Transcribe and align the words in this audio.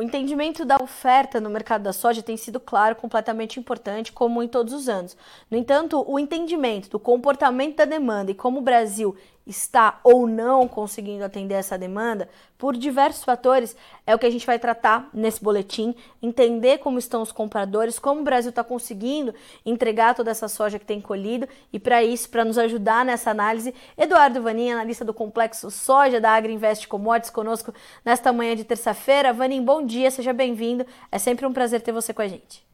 O 0.00 0.02
entendimento 0.02 0.64
da 0.64 0.78
oferta 0.80 1.42
no 1.42 1.50
mercado 1.50 1.82
da 1.82 1.92
soja 1.92 2.22
tem 2.22 2.34
sido, 2.34 2.58
claro, 2.58 2.96
completamente 2.96 3.60
importante, 3.60 4.10
como 4.10 4.42
em 4.42 4.48
todos 4.48 4.72
os 4.72 4.88
anos. 4.88 5.14
No 5.50 5.58
entanto, 5.58 6.02
o 6.08 6.18
entendimento 6.18 6.88
do 6.88 6.98
comportamento 6.98 7.76
da 7.76 7.84
demanda 7.84 8.30
e 8.30 8.34
como 8.34 8.60
o 8.60 8.62
Brasil 8.62 9.14
está 9.46 10.00
ou 10.04 10.26
não 10.26 10.68
conseguindo 10.68 11.24
atender 11.24 11.54
essa 11.54 11.76
demanda, 11.76 12.28
por 12.58 12.76
diversos 12.76 13.24
fatores, 13.24 13.74
é 14.06 14.14
o 14.14 14.18
que 14.18 14.26
a 14.26 14.30
gente 14.30 14.46
vai 14.46 14.58
tratar 14.58 15.08
nesse 15.14 15.42
boletim, 15.42 15.94
entender 16.22 16.78
como 16.78 16.98
estão 16.98 17.22
os 17.22 17.32
compradores, 17.32 17.98
como 17.98 18.20
o 18.20 18.24
Brasil 18.24 18.50
está 18.50 18.62
conseguindo 18.62 19.34
entregar 19.64 20.14
toda 20.14 20.30
essa 20.30 20.46
soja 20.46 20.78
que 20.78 20.84
tem 20.84 21.00
colhido, 21.00 21.48
e 21.72 21.78
para 21.78 22.02
isso, 22.04 22.28
para 22.28 22.44
nos 22.44 22.58
ajudar 22.58 23.04
nessa 23.04 23.30
análise, 23.30 23.74
Eduardo 23.96 24.42
Vanin, 24.42 24.70
analista 24.70 25.04
do 25.04 25.14
Complexo 25.14 25.70
Soja 25.70 26.20
da 26.20 26.32
Agriinvest 26.32 26.86
Commodities, 26.86 27.30
conosco 27.30 27.72
nesta 28.04 28.32
manhã 28.32 28.54
de 28.54 28.64
terça-feira. 28.64 29.32
Vanin, 29.32 29.64
bom 29.64 29.84
dia, 29.84 30.10
seja 30.10 30.32
bem-vindo, 30.32 30.86
é 31.10 31.18
sempre 31.18 31.46
um 31.46 31.52
prazer 31.52 31.80
ter 31.80 31.92
você 31.92 32.12
com 32.12 32.22
a 32.22 32.28
gente. 32.28 32.64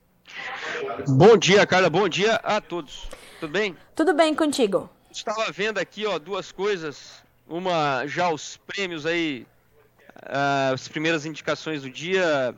Bom 1.06 1.36
dia, 1.36 1.64
Carla, 1.64 1.88
bom 1.88 2.08
dia 2.08 2.34
a 2.36 2.60
todos. 2.60 3.08
Tudo 3.38 3.52
bem? 3.52 3.76
Tudo 3.94 4.12
bem 4.12 4.34
contigo 4.34 4.90
estava 5.18 5.50
vendo 5.50 5.78
aqui, 5.78 6.06
ó, 6.06 6.18
duas 6.18 6.52
coisas. 6.52 7.22
Uma, 7.48 8.06
já 8.06 8.28
os 8.30 8.56
prêmios 8.58 9.06
aí, 9.06 9.46
uh, 10.16 10.74
as 10.74 10.88
primeiras 10.88 11.24
indicações 11.24 11.82
do 11.82 11.90
dia 11.90 12.54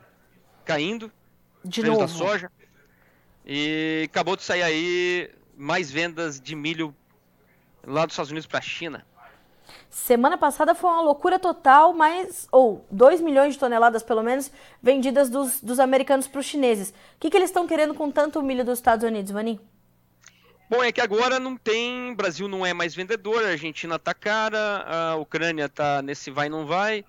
caindo. 0.65 1.11
De 1.63 1.83
novo. 1.83 1.99
da 1.99 2.07
soja. 2.07 2.51
E 3.45 4.03
acabou 4.09 4.35
de 4.35 4.43
sair 4.43 4.63
aí 4.63 5.31
mais 5.57 5.91
vendas 5.91 6.39
de 6.39 6.55
milho 6.55 6.95
lá 7.85 8.05
dos 8.05 8.13
Estados 8.13 8.31
Unidos 8.31 8.47
para 8.47 8.59
a 8.59 8.61
China. 8.61 9.05
Semana 9.89 10.37
passada 10.37 10.75
foi 10.75 10.89
uma 10.89 11.01
loucura 11.01 11.39
total, 11.39 11.93
mas 11.93 12.47
ou 12.51 12.85
2 12.91 13.21
milhões 13.21 13.53
de 13.53 13.59
toneladas 13.59 14.03
pelo 14.03 14.21
menos 14.21 14.51
vendidas 14.81 15.29
dos, 15.29 15.61
dos 15.61 15.79
americanos 15.79 16.27
para 16.27 16.39
os 16.39 16.45
chineses. 16.45 16.89
O 16.89 16.93
que, 17.19 17.29
que 17.29 17.37
eles 17.37 17.49
estão 17.49 17.67
querendo 17.67 17.93
com 17.93 18.11
tanto 18.11 18.41
milho 18.41 18.63
dos 18.63 18.77
Estados 18.79 19.03
Unidos, 19.03 19.31
Vanim? 19.31 19.59
Bom, 20.69 20.83
é 20.83 20.91
que 20.91 21.01
agora 21.01 21.39
não 21.39 21.57
tem, 21.57 22.13
Brasil 22.13 22.47
não 22.47 22.63
é 22.63 22.75
mais 22.75 22.93
vendedor, 22.93 23.43
a 23.43 23.49
Argentina 23.49 23.97
tá 23.97 24.13
cara, 24.13 24.85
a 24.87 25.15
Ucrânia 25.15 25.67
tá 25.67 25.99
nesse 26.03 26.29
vai 26.29 26.47
não 26.47 26.67
vai, 26.67 27.03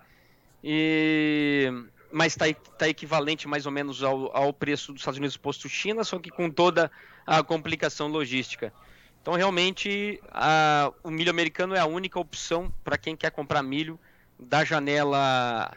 e 0.65 1.71
mas 2.11 2.33
está 2.33 2.47
tá 2.79 2.89
equivalente 2.89 3.47
mais 3.47 3.67
ou 3.67 3.73
menos 3.73 4.03
ao, 4.03 4.35
ao 4.35 4.51
preço 4.51 4.95
dos 4.95 5.03
Estados 5.03 5.19
Unidos 5.19 5.37
posto 5.37 5.69
China, 5.69 6.03
só 6.05 6.19
que 6.19 6.31
com 6.31 6.51
toda 6.51 6.91
a 7.27 7.43
complicação 7.43 8.09
logística. 8.09 8.73
Então 9.21 9.35
realmente 9.35 10.19
a, 10.33 10.91
o 11.05 11.11
milho 11.11 11.31
americano 11.31 11.75
é 11.75 11.81
a 11.81 11.87
única 11.87 12.19
opção 12.19 12.73
para 12.83 12.97
quem 12.97 13.15
quer 13.15 13.31
comprar 13.31 13.63
milho 13.63 14.01
da 14.39 14.65
janela 14.65 15.71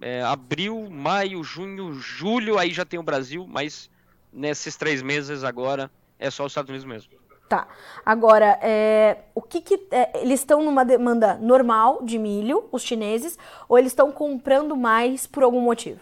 é, 0.00 0.22
abril, 0.22 0.88
maio, 0.88 1.42
junho, 1.42 1.92
julho, 1.94 2.56
aí 2.56 2.72
já 2.72 2.84
tem 2.84 3.00
o 3.00 3.02
Brasil, 3.02 3.48
mas 3.48 3.90
nesses 4.32 4.76
três 4.76 5.02
meses 5.02 5.42
agora 5.42 5.90
é 6.18 6.30
só 6.30 6.44
os 6.44 6.52
Estados 6.52 6.70
Unidos 6.70 6.86
mesmo. 6.86 7.12
Tá. 7.48 7.68
Agora, 8.04 8.58
é, 8.60 9.18
o 9.34 9.40
que, 9.40 9.60
que 9.60 9.86
é, 9.92 10.20
eles 10.20 10.40
estão 10.40 10.64
numa 10.64 10.84
demanda 10.84 11.34
normal 11.34 12.02
de 12.02 12.18
milho, 12.18 12.68
os 12.72 12.82
chineses, 12.82 13.38
ou 13.68 13.78
eles 13.78 13.92
estão 13.92 14.10
comprando 14.10 14.76
mais 14.76 15.26
por 15.26 15.44
algum 15.44 15.60
motivo? 15.60 16.00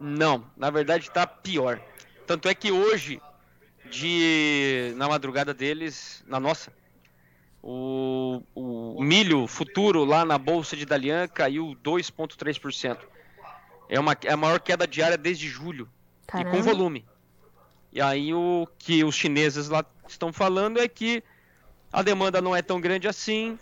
Não, 0.00 0.44
na 0.56 0.70
verdade 0.70 1.08
está 1.08 1.26
pior. 1.26 1.80
Tanto 2.26 2.48
é 2.48 2.54
que 2.54 2.72
hoje, 2.72 3.20
de 3.90 4.94
na 4.96 5.06
madrugada 5.06 5.52
deles, 5.52 6.24
na 6.26 6.40
nossa, 6.40 6.72
o, 7.62 8.42
o 8.54 9.02
milho 9.02 9.46
futuro 9.46 10.04
lá 10.04 10.24
na 10.24 10.38
bolsa 10.38 10.76
de 10.76 10.86
Dalian 10.86 11.28
caiu 11.28 11.76
2,3%. 11.84 12.98
É, 13.88 14.00
uma, 14.00 14.16
é 14.24 14.32
a 14.32 14.36
maior 14.36 14.58
queda 14.60 14.86
diária 14.86 15.18
desde 15.18 15.46
julho. 15.46 15.88
Caramba. 16.26 16.48
E 16.48 16.52
com 16.52 16.62
volume. 16.62 17.04
E 17.92 18.00
aí 18.00 18.32
o 18.32 18.66
que 18.78 19.04
os 19.04 19.14
chineses 19.14 19.68
lá 19.68 19.84
estão 20.08 20.32
falando 20.32 20.80
é 20.80 20.88
que 20.88 21.22
a 21.92 22.02
demanda 22.02 22.40
não 22.40 22.56
é 22.56 22.62
tão 22.62 22.80
grande 22.80 23.06
assim. 23.06 23.58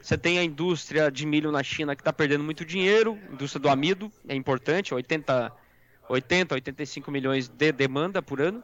Você 0.00 0.16
tem 0.16 0.38
a 0.38 0.44
indústria 0.44 1.10
de 1.10 1.26
milho 1.26 1.50
na 1.50 1.62
China 1.62 1.96
que 1.96 2.02
está 2.02 2.12
perdendo 2.12 2.44
muito 2.44 2.64
dinheiro, 2.64 3.18
indústria 3.32 3.60
do 3.60 3.68
amido, 3.68 4.12
é 4.28 4.34
importante, 4.34 4.94
80, 4.94 5.50
80 6.08 6.54
85 6.54 7.10
milhões 7.10 7.48
de 7.48 7.72
demanda 7.72 8.22
por 8.22 8.40
ano. 8.40 8.62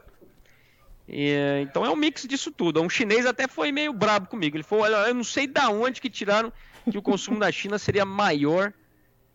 E, 1.09 1.33
então 1.61 1.83
é 1.83 1.89
um 1.89 1.95
mix 1.95 2.25
disso 2.25 2.51
tudo. 2.51 2.81
Um 2.81 2.89
chinês 2.89 3.25
até 3.25 3.47
foi 3.47 3.71
meio 3.71 3.91
brabo 3.91 4.27
comigo. 4.27 4.55
Ele 4.55 4.63
falou: 4.63 4.85
Olha, 4.85 5.09
eu 5.09 5.13
não 5.13 5.23
sei 5.23 5.45
da 5.47 5.69
onde 5.69 5.99
que 5.99 6.09
tiraram 6.09 6.53
que 6.89 6.97
o 6.97 7.01
consumo 7.01 7.37
na 7.37 7.51
China 7.51 7.77
seria 7.77 8.05
maior 8.05 8.71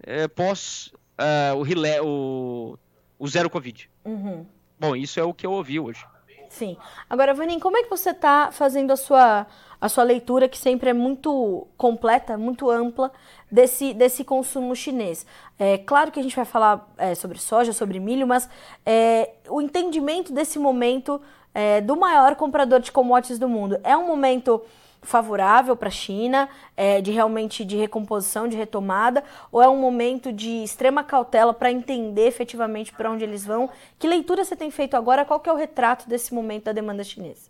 é, 0.02 0.26
pós 0.26 0.92
uh, 1.18 1.54
o, 1.54 2.06
o, 2.06 2.78
o 3.18 3.28
zero 3.28 3.50
Covid. 3.50 3.90
Uhum. 4.04 4.46
Bom, 4.78 4.94
isso 4.94 5.18
é 5.18 5.24
o 5.24 5.32
que 5.32 5.46
eu 5.46 5.52
ouvi 5.52 5.80
hoje. 5.80 6.04
Sim. 6.48 6.76
Agora, 7.08 7.34
Vanin, 7.34 7.58
como 7.58 7.76
é 7.76 7.82
que 7.82 7.90
você 7.90 8.10
está 8.10 8.50
fazendo 8.50 8.90
a 8.90 8.96
sua, 8.96 9.46
a 9.80 9.88
sua 9.88 10.04
leitura, 10.04 10.48
que 10.48 10.56
sempre 10.56 10.90
é 10.90 10.92
muito 10.92 11.66
completa, 11.76 12.38
muito 12.38 12.70
ampla, 12.70 13.12
desse, 13.50 13.92
desse 13.92 14.24
consumo 14.24 14.74
chinês? 14.74 15.26
É 15.58 15.78
claro 15.78 16.10
que 16.10 16.20
a 16.20 16.22
gente 16.22 16.36
vai 16.36 16.44
falar 16.44 16.88
é, 16.96 17.14
sobre 17.14 17.38
soja, 17.38 17.72
sobre 17.72 18.00
milho, 18.00 18.26
mas 18.26 18.48
é, 18.84 19.32
o 19.48 19.60
entendimento 19.60 20.32
desse 20.32 20.58
momento 20.58 21.20
é, 21.52 21.80
do 21.80 21.96
maior 21.96 22.34
comprador 22.36 22.80
de 22.80 22.92
commodities 22.92 23.38
do 23.38 23.48
mundo 23.48 23.78
é 23.82 23.96
um 23.96 24.06
momento 24.06 24.62
favorável 25.06 25.76
para 25.76 25.88
a 25.88 25.92
China, 25.92 26.48
é, 26.76 27.00
de 27.00 27.10
realmente 27.10 27.64
de 27.64 27.76
recomposição, 27.76 28.48
de 28.48 28.56
retomada, 28.56 29.24
ou 29.50 29.62
é 29.62 29.68
um 29.68 29.78
momento 29.78 30.32
de 30.32 30.62
extrema 30.64 31.02
cautela 31.04 31.54
para 31.54 31.70
entender 31.70 32.26
efetivamente 32.26 32.92
para 32.92 33.10
onde 33.10 33.24
eles 33.24 33.46
vão? 33.46 33.70
Que 33.98 34.06
leitura 34.06 34.44
você 34.44 34.56
tem 34.56 34.70
feito 34.70 34.96
agora? 34.96 35.24
Qual 35.24 35.40
que 35.40 35.48
é 35.48 35.52
o 35.52 35.56
retrato 35.56 36.08
desse 36.08 36.34
momento 36.34 36.64
da 36.64 36.72
demanda 36.72 37.04
chinesa? 37.04 37.48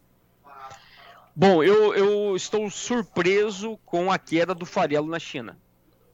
Bom, 1.35 1.63
eu, 1.63 1.95
eu 1.95 2.37
estou 2.37 2.71
surpreso 2.71 3.79
com 3.85 4.11
a 4.13 4.19
queda 4.19 4.55
do 4.55 4.65
farelo 4.65 5.07
na 5.07 5.19
China. 5.19 5.59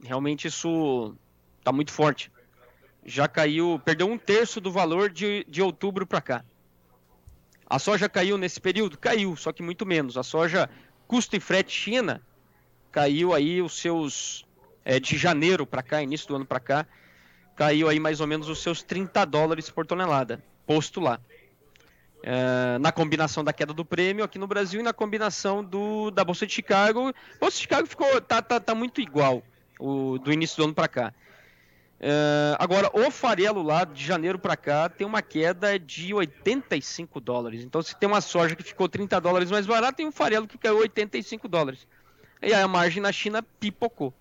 Realmente 0.02 0.48
isso 0.48 1.14
está 1.58 1.70
muito 1.70 1.92
forte. 1.92 2.30
Já 3.04 3.28
caiu, 3.28 3.80
perdeu 3.84 4.08
um 4.08 4.18
terço 4.18 4.60
do 4.60 4.70
valor 4.70 5.10
de, 5.10 5.44
de 5.48 5.62
outubro 5.62 6.06
para 6.06 6.20
cá. 6.20 6.44
A 7.72 7.78
soja 7.78 8.08
caiu 8.08 8.36
nesse 8.36 8.60
período? 8.60 8.98
Caiu, 8.98 9.34
só 9.34 9.52
que 9.52 9.62
muito 9.62 9.86
menos. 9.86 10.18
A 10.18 10.22
soja 10.22 10.68
custo 11.12 11.36
e 11.36 11.40
frete 11.40 11.70
China 11.70 12.22
caiu 12.90 13.34
aí 13.34 13.60
os 13.60 13.78
seus 13.78 14.46
é, 14.82 14.98
de 14.98 15.18
janeiro 15.18 15.66
para 15.66 15.82
cá, 15.82 16.02
início 16.02 16.26
do 16.26 16.36
ano 16.36 16.46
para 16.46 16.58
cá, 16.58 16.86
caiu 17.54 17.86
aí 17.86 18.00
mais 18.00 18.22
ou 18.22 18.26
menos 18.26 18.48
os 18.48 18.62
seus 18.62 18.82
30 18.82 19.22
dólares 19.26 19.68
por 19.68 19.84
tonelada, 19.84 20.42
posto 20.66 21.00
lá. 21.00 21.20
É, 22.22 22.78
na 22.78 22.90
combinação 22.90 23.44
da 23.44 23.52
queda 23.52 23.74
do 23.74 23.84
prêmio 23.84 24.24
aqui 24.24 24.38
no 24.38 24.46
Brasil 24.46 24.80
e 24.80 24.82
na 24.82 24.94
combinação 24.94 25.62
do, 25.62 26.10
da 26.10 26.24
Bolsa 26.24 26.46
de 26.46 26.54
Chicago. 26.54 27.08
A 27.08 27.38
Bolsa 27.38 27.56
de 27.56 27.62
Chicago 27.62 27.86
ficou, 27.86 28.18
tá, 28.22 28.40
tá, 28.40 28.58
tá 28.58 28.74
muito 28.74 28.98
igual 28.98 29.42
o, 29.78 30.18
do 30.18 30.32
início 30.32 30.56
do 30.56 30.64
ano 30.64 30.74
para 30.74 30.88
cá. 30.88 31.14
Uh, 32.02 32.58
agora, 32.58 32.90
o 32.92 33.12
farelo 33.12 33.62
lá 33.62 33.84
de 33.84 34.04
janeiro 34.04 34.36
para 34.36 34.56
cá 34.56 34.88
tem 34.88 35.06
uma 35.06 35.22
queda 35.22 35.78
de 35.78 36.12
85 36.12 37.20
dólares. 37.20 37.62
Então, 37.62 37.80
se 37.80 37.96
tem 37.96 38.08
uma 38.08 38.20
soja 38.20 38.56
que 38.56 38.62
ficou 38.64 38.88
30 38.88 39.20
dólares 39.20 39.52
mais 39.52 39.66
barata, 39.66 39.98
tem 39.98 40.06
um 40.06 40.10
farelo 40.10 40.48
que 40.48 40.58
caiu 40.58 40.78
85 40.78 41.46
dólares. 41.46 41.86
E 42.42 42.52
aí 42.52 42.60
a 42.60 42.66
margem 42.66 43.00
na 43.00 43.12
China 43.12 43.40
pipocou. 43.60 44.12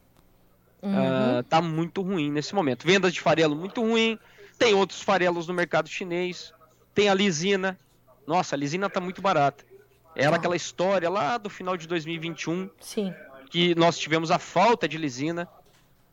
Uhum. 0.80 1.40
Uh, 1.40 1.44
tá 1.44 1.60
muito 1.60 2.04
ruim 2.04 2.30
nesse 2.32 2.54
momento. 2.54 2.86
Vendas 2.86 3.14
de 3.14 3.20
farelo 3.20 3.56
muito 3.56 3.82
ruim. 3.82 4.20
Tem 4.60 4.76
outros 4.76 5.02
farelos 5.02 5.48
no 5.48 5.54
mercado 5.54 5.90
chinês. 5.90 6.54
Tem 6.94 7.10
a 7.10 7.16
lisina. 7.16 7.80
Nossa, 8.28 8.56
a 8.56 8.58
lisina 8.58 8.92
tá 8.92 9.00
muito 9.00 9.24
barata. 9.24 9.66
Era 10.16 10.36
ah. 10.36 10.36
aquela 10.36 10.56
história 10.56 11.10
lá 11.10 11.40
do 11.40 11.50
final 11.50 11.76
de 11.76 11.88
2021. 11.88 12.70
Sim. 12.80 13.12
Que 13.50 13.74
nós 13.74 13.98
tivemos 13.98 14.30
a 14.30 14.38
falta 14.38 14.88
de 14.88 15.00
lisina. 15.00 15.50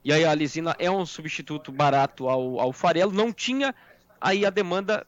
E 0.04 0.12
aí 0.12 0.24
a 0.24 0.34
lisina 0.34 0.74
é 0.78 0.90
um 0.90 1.04
substituto 1.04 1.72
barato 1.72 2.28
ao, 2.28 2.60
ao 2.60 2.72
farelo. 2.72 3.12
Não 3.12 3.32
tinha, 3.32 3.74
aí 4.20 4.46
a 4.46 4.50
demanda 4.50 5.06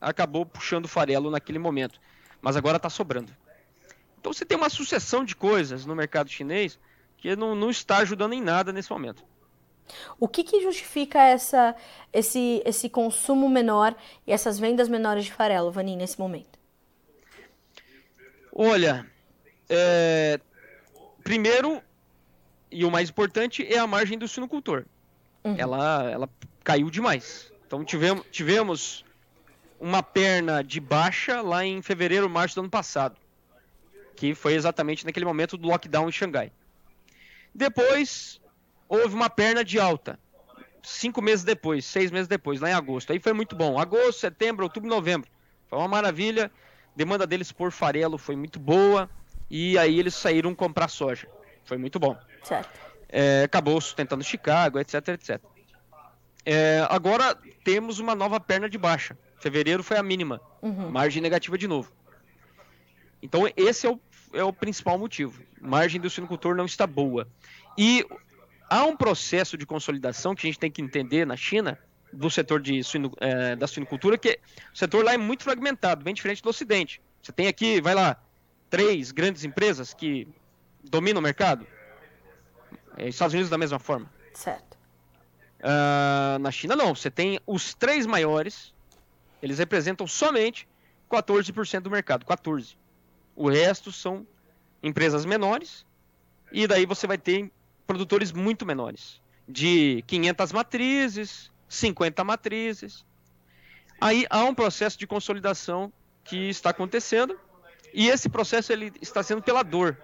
acabou 0.00 0.46
puxando 0.46 0.84
o 0.84 0.88
farelo 0.88 1.30
naquele 1.30 1.58
momento. 1.58 2.00
Mas 2.40 2.56
agora 2.56 2.76
está 2.76 2.88
sobrando. 2.88 3.34
Então 4.18 4.32
você 4.32 4.44
tem 4.44 4.56
uma 4.56 4.70
sucessão 4.70 5.24
de 5.24 5.34
coisas 5.34 5.84
no 5.84 5.94
mercado 5.94 6.30
chinês 6.30 6.78
que 7.16 7.34
não, 7.34 7.54
não 7.54 7.70
está 7.70 7.98
ajudando 7.98 8.32
em 8.32 8.40
nada 8.40 8.72
nesse 8.72 8.90
momento. 8.90 9.24
O 10.18 10.26
que, 10.26 10.42
que 10.42 10.60
justifica 10.60 11.20
essa, 11.20 11.74
esse, 12.12 12.62
esse 12.64 12.88
consumo 12.88 13.48
menor 13.48 13.94
e 14.26 14.32
essas 14.32 14.58
vendas 14.58 14.88
menores 14.88 15.26
de 15.26 15.32
farelo, 15.32 15.70
Vanin, 15.70 15.96
nesse 15.96 16.18
momento? 16.18 16.58
Olha, 18.52 19.06
é, 19.68 20.40
primeiro 21.22 21.80
e 22.70 22.84
o 22.84 22.90
mais 22.90 23.10
importante 23.10 23.66
é 23.66 23.78
a 23.78 23.86
margem 23.86 24.18
do 24.18 24.28
sinocultor. 24.28 24.84
Uhum. 25.44 25.54
Ela, 25.58 26.10
ela 26.10 26.30
caiu 26.64 26.90
demais. 26.90 27.52
Então 27.66 27.84
tivemos, 27.84 28.24
tivemos 28.30 29.04
uma 29.78 30.02
perna 30.02 30.62
de 30.62 30.80
baixa 30.80 31.40
lá 31.40 31.64
em 31.64 31.82
fevereiro, 31.82 32.28
março 32.28 32.54
do 32.54 32.60
ano 32.62 32.70
passado, 32.70 33.16
que 34.14 34.34
foi 34.34 34.54
exatamente 34.54 35.04
naquele 35.04 35.26
momento 35.26 35.56
do 35.56 35.68
lockdown 35.68 36.08
em 36.08 36.12
Xangai. 36.12 36.52
Depois 37.54 38.40
houve 38.88 39.14
uma 39.14 39.30
perna 39.30 39.64
de 39.64 39.78
alta, 39.78 40.18
cinco 40.82 41.20
meses 41.20 41.44
depois, 41.44 41.84
seis 41.84 42.10
meses 42.10 42.28
depois, 42.28 42.60
lá 42.60 42.70
em 42.70 42.74
agosto. 42.74 43.12
Aí 43.12 43.18
foi 43.18 43.32
muito 43.32 43.56
bom. 43.56 43.78
Agosto, 43.78 44.20
setembro, 44.20 44.64
outubro, 44.64 44.88
novembro. 44.88 45.28
Foi 45.68 45.78
uma 45.78 45.88
maravilha. 45.88 46.50
Demanda 46.94 47.26
deles 47.26 47.52
por 47.52 47.72
farelo 47.72 48.16
foi 48.16 48.36
muito 48.36 48.58
boa. 48.58 49.10
E 49.50 49.76
aí 49.78 49.98
eles 49.98 50.14
saíram 50.14 50.54
comprar 50.54 50.88
soja. 50.88 51.28
Foi 51.66 51.76
muito 51.76 51.98
bom. 51.98 52.16
Certo. 52.42 52.70
É, 53.08 53.42
acabou 53.44 53.80
sustentando 53.80 54.24
Chicago, 54.24 54.78
etc, 54.78 55.08
etc. 55.08 55.40
É, 56.44 56.86
agora 56.88 57.36
temos 57.64 57.98
uma 57.98 58.14
nova 58.14 58.40
perna 58.40 58.68
de 58.70 58.78
baixa. 58.78 59.18
Fevereiro 59.38 59.82
foi 59.82 59.98
a 59.98 60.02
mínima. 60.02 60.40
Uhum. 60.62 60.90
Margem 60.90 61.20
negativa 61.20 61.58
de 61.58 61.66
novo. 61.66 61.92
Então 63.20 63.42
esse 63.56 63.86
é 63.86 63.90
o, 63.90 64.00
é 64.32 64.44
o 64.44 64.52
principal 64.52 64.96
motivo. 64.96 65.42
Margem 65.60 66.00
do 66.00 66.08
suinocultor 66.08 66.54
não 66.54 66.64
está 66.64 66.86
boa. 66.86 67.28
E 67.76 68.06
há 68.70 68.84
um 68.84 68.96
processo 68.96 69.56
de 69.58 69.66
consolidação 69.66 70.34
que 70.34 70.46
a 70.46 70.48
gente 70.48 70.58
tem 70.58 70.70
que 70.70 70.80
entender 70.80 71.26
na 71.26 71.36
China, 71.36 71.78
do 72.12 72.30
setor 72.30 72.60
de 72.60 72.82
suino, 72.82 73.12
é, 73.20 73.56
da 73.56 73.66
suinocultura, 73.66 74.16
que 74.16 74.38
o 74.72 74.78
setor 74.78 75.04
lá 75.04 75.14
é 75.14 75.18
muito 75.18 75.42
fragmentado, 75.42 76.04
bem 76.04 76.14
diferente 76.14 76.42
do 76.42 76.48
Ocidente. 76.48 77.00
Você 77.20 77.32
tem 77.32 77.48
aqui, 77.48 77.80
vai 77.80 77.94
lá, 77.94 78.16
três 78.70 79.10
grandes 79.10 79.44
empresas 79.44 79.92
que 79.92 80.28
dominam 80.90 81.20
o 81.20 81.22
mercado. 81.22 81.66
É, 82.96 83.08
Estados 83.08 83.34
Unidos 83.34 83.50
da 83.50 83.58
mesma 83.58 83.78
forma. 83.78 84.10
Certo. 84.32 84.76
Uh, 85.60 86.38
na 86.38 86.50
China 86.50 86.76
não, 86.76 86.94
você 86.94 87.10
tem 87.10 87.40
os 87.46 87.74
três 87.74 88.06
maiores, 88.06 88.74
eles 89.42 89.58
representam 89.58 90.06
somente 90.06 90.68
14% 91.10 91.80
do 91.80 91.90
mercado, 91.90 92.24
14. 92.24 92.76
O 93.34 93.48
resto 93.48 93.90
são 93.90 94.26
empresas 94.82 95.24
menores 95.24 95.84
e 96.52 96.66
daí 96.66 96.86
você 96.86 97.06
vai 97.06 97.18
ter 97.18 97.50
produtores 97.86 98.32
muito 98.32 98.66
menores, 98.66 99.20
de 99.48 100.02
500 100.06 100.52
matrizes, 100.52 101.52
50 101.68 102.22
matrizes. 102.24 103.04
Aí 104.00 104.26
há 104.28 104.44
um 104.44 104.54
processo 104.54 104.98
de 104.98 105.06
consolidação 105.06 105.92
que 106.24 106.48
está 106.48 106.70
acontecendo 106.70 107.38
e 107.94 108.08
esse 108.08 108.28
processo 108.28 108.72
ele 108.72 108.92
está 109.00 109.22
sendo 109.22 109.42
pela 109.42 109.62
dor. 109.62 109.96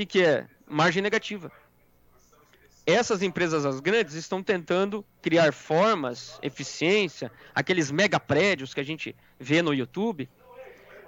O 0.00 0.06
que, 0.06 0.18
que 0.18 0.24
é? 0.24 0.46
Margem 0.66 1.02
negativa. 1.02 1.52
Essas 2.86 3.22
empresas 3.22 3.66
as 3.66 3.80
grandes 3.80 4.14
estão 4.14 4.42
tentando 4.42 5.04
criar 5.20 5.52
formas, 5.52 6.38
eficiência, 6.42 7.30
aqueles 7.54 7.90
mega 7.90 8.18
prédios 8.18 8.72
que 8.72 8.80
a 8.80 8.84
gente 8.84 9.14
vê 9.38 9.60
no 9.60 9.74
YouTube, 9.74 10.24
uh, 10.24 10.28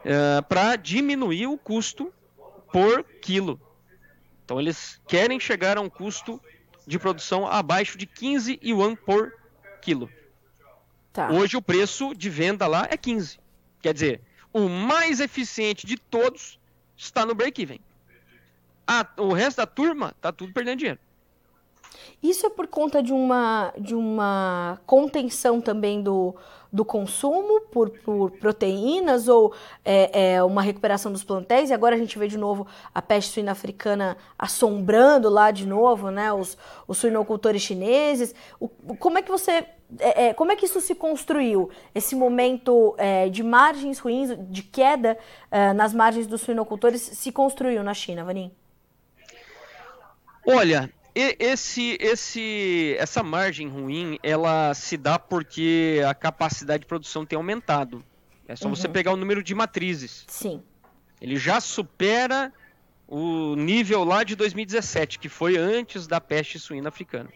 eh, 0.04 0.42
para 0.42 0.76
diminuir 0.76 1.46
o 1.46 1.56
custo 1.56 2.12
por 2.70 3.02
quilo 3.02 3.58
então 4.44 4.60
eles 4.60 5.00
querem 5.08 5.40
chegar 5.40 5.78
a 5.78 5.80
um 5.80 5.88
custo 5.88 6.38
de 6.86 6.98
produção 6.98 7.46
abaixo 7.46 7.96
de 7.96 8.04
15 8.04 8.60
yuan 8.62 8.94
por 8.94 9.32
quilo. 9.80 10.10
Tá. 11.10 11.30
Hoje 11.30 11.56
o 11.56 11.62
preço 11.62 12.14
de 12.14 12.28
venda 12.28 12.66
lá 12.66 12.86
é 12.90 12.96
15. 12.98 13.38
Quer 13.80 13.94
dizer, 13.94 14.20
o 14.52 14.68
mais 14.68 15.20
eficiente 15.20 15.86
de 15.86 15.96
todos 15.96 16.58
está 16.94 17.24
no 17.24 17.34
break-even. 17.34 17.80
O 19.16 19.32
resto 19.32 19.58
da 19.58 19.66
turma 19.66 20.12
está 20.16 20.32
tudo 20.32 20.52
perdendo 20.52 20.78
dinheiro. 20.78 20.98
Isso 22.22 22.46
é 22.46 22.50
por 22.50 22.68
conta 22.68 23.02
de 23.02 23.12
uma, 23.12 23.72
de 23.76 23.94
uma 23.94 24.80
contenção 24.86 25.60
também 25.60 26.00
do, 26.00 26.34
do 26.72 26.84
consumo 26.84 27.62
por, 27.62 27.90
por 27.90 28.30
proteínas 28.30 29.26
ou 29.26 29.52
é, 29.84 30.34
é, 30.34 30.42
uma 30.44 30.62
recuperação 30.62 31.10
dos 31.10 31.24
plantéis? 31.24 31.70
E 31.70 31.74
agora 31.74 31.96
a 31.96 31.98
gente 31.98 32.16
vê 32.16 32.28
de 32.28 32.38
novo 32.38 32.66
a 32.94 33.02
peste 33.02 33.32
suína 33.32 33.50
africana 33.50 34.16
assombrando 34.38 35.28
lá 35.28 35.50
de 35.50 35.66
novo, 35.66 36.10
né? 36.10 36.32
Os, 36.32 36.56
os 36.86 36.98
suinocultores 36.98 37.60
chineses. 37.60 38.34
O, 38.60 38.68
como 38.68 39.18
é 39.18 39.22
que 39.22 39.30
você 39.30 39.66
é, 39.98 40.28
é, 40.28 40.34
como 40.34 40.52
é 40.52 40.56
que 40.56 40.64
isso 40.64 40.80
se 40.80 40.94
construiu? 40.94 41.70
Esse 41.92 42.14
momento 42.14 42.94
é, 42.98 43.28
de 43.28 43.42
margens 43.42 43.98
ruins, 43.98 44.30
de 44.48 44.62
queda 44.62 45.18
é, 45.50 45.72
nas 45.72 45.92
margens 45.92 46.26
dos 46.26 46.40
suinocultores, 46.40 47.02
se 47.02 47.32
construiu 47.32 47.82
na 47.82 47.92
China, 47.92 48.24
Vanim? 48.24 48.50
Olha, 50.46 50.92
esse, 51.14 51.96
esse, 52.00 52.96
essa 52.98 53.22
margem 53.22 53.68
ruim, 53.68 54.18
ela 54.22 54.72
se 54.74 54.96
dá 54.96 55.18
porque 55.18 56.00
a 56.08 56.14
capacidade 56.14 56.82
de 56.82 56.86
produção 56.86 57.26
tem 57.26 57.36
aumentado. 57.36 58.04
É 58.48 58.56
só 58.56 58.68
uhum. 58.68 58.74
você 58.74 58.88
pegar 58.88 59.12
o 59.12 59.16
número 59.16 59.42
de 59.42 59.54
matrizes. 59.54 60.24
Sim. 60.28 60.62
Ele 61.20 61.36
já 61.36 61.60
supera 61.60 62.52
o 63.06 63.54
nível 63.56 64.04
lá 64.04 64.24
de 64.24 64.34
2017, 64.34 65.18
que 65.18 65.28
foi 65.28 65.56
antes 65.56 66.06
da 66.06 66.20
peste 66.20 66.58
suína 66.58 66.88
africana. 66.88 67.30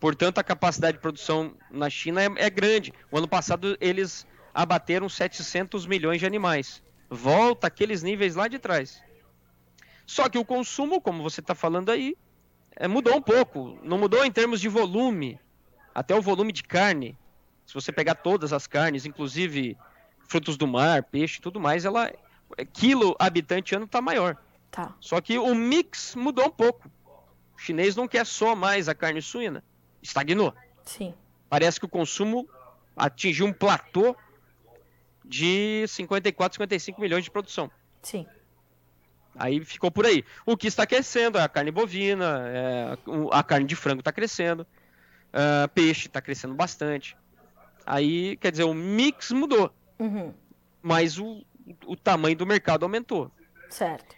Portanto, 0.00 0.38
a 0.38 0.44
capacidade 0.44 0.98
de 0.98 1.02
produção 1.02 1.54
na 1.70 1.90
China 1.90 2.22
é, 2.22 2.28
é 2.36 2.50
grande. 2.50 2.92
O 3.10 3.18
ano 3.18 3.26
passado 3.26 3.76
eles 3.80 4.26
abateram 4.54 5.08
700 5.08 5.86
milhões 5.86 6.20
de 6.20 6.26
animais. 6.26 6.82
Volta 7.10 7.66
aqueles 7.66 8.02
níveis 8.02 8.34
lá 8.34 8.46
de 8.48 8.58
trás. 8.58 9.02
Só 10.06 10.28
que 10.28 10.38
o 10.38 10.44
consumo, 10.44 11.00
como 11.00 11.22
você 11.22 11.40
está 11.40 11.54
falando 11.54 11.90
aí, 11.90 12.16
é, 12.76 12.86
mudou 12.86 13.16
um 13.16 13.22
pouco. 13.22 13.78
Não 13.82 13.98
mudou 13.98 14.24
em 14.24 14.30
termos 14.30 14.60
de 14.60 14.68
volume, 14.68 15.40
até 15.94 16.14
o 16.14 16.22
volume 16.22 16.52
de 16.52 16.62
carne. 16.62 17.18
Se 17.66 17.74
você 17.74 17.90
pegar 17.90 18.14
todas 18.14 18.52
as 18.52 18.66
carnes, 18.66 19.04
inclusive 19.04 19.76
frutos 20.28 20.56
do 20.56 20.66
mar, 20.66 21.02
peixe, 21.02 21.40
tudo 21.40 21.58
mais, 21.58 21.84
ela 21.84 22.12
quilo 22.72 23.16
habitante 23.18 23.74
ano 23.74 23.86
está 23.86 24.00
maior. 24.00 24.36
Tá. 24.70 24.94
Só 25.00 25.20
que 25.20 25.38
o 25.38 25.54
mix 25.54 26.14
mudou 26.14 26.46
um 26.46 26.50
pouco. 26.50 26.88
O 27.56 27.58
chinês 27.58 27.96
não 27.96 28.06
quer 28.06 28.24
só 28.24 28.54
mais 28.54 28.88
a 28.88 28.94
carne 28.94 29.22
suína, 29.22 29.64
estagnou. 30.02 30.54
Sim. 30.84 31.14
Parece 31.48 31.80
que 31.80 31.86
o 31.86 31.88
consumo 31.88 32.48
atingiu 32.94 33.46
um 33.46 33.52
platô 33.52 34.14
de 35.24 35.84
54, 35.88 36.56
55 36.56 37.00
milhões 37.00 37.24
de 37.24 37.30
produção. 37.30 37.70
Sim. 38.02 38.26
Aí 39.38 39.64
ficou 39.64 39.90
por 39.90 40.06
aí. 40.06 40.24
O 40.44 40.56
que 40.56 40.66
está 40.66 40.86
crescendo 40.86 41.38
é 41.38 41.42
a 41.42 41.48
carne 41.48 41.70
bovina, 41.70 42.42
é, 42.48 42.98
a 43.30 43.42
carne 43.42 43.66
de 43.66 43.76
frango 43.76 44.00
está 44.00 44.12
crescendo, 44.12 44.66
é, 45.32 45.66
peixe 45.68 46.06
está 46.06 46.20
crescendo 46.20 46.54
bastante. 46.54 47.16
Aí, 47.84 48.36
quer 48.38 48.50
dizer, 48.50 48.64
o 48.64 48.74
mix 48.74 49.30
mudou, 49.30 49.72
uhum. 49.98 50.34
mas 50.82 51.18
o, 51.18 51.44
o 51.86 51.96
tamanho 51.96 52.36
do 52.36 52.46
mercado 52.46 52.84
aumentou. 52.84 53.30
Certo. 53.70 54.16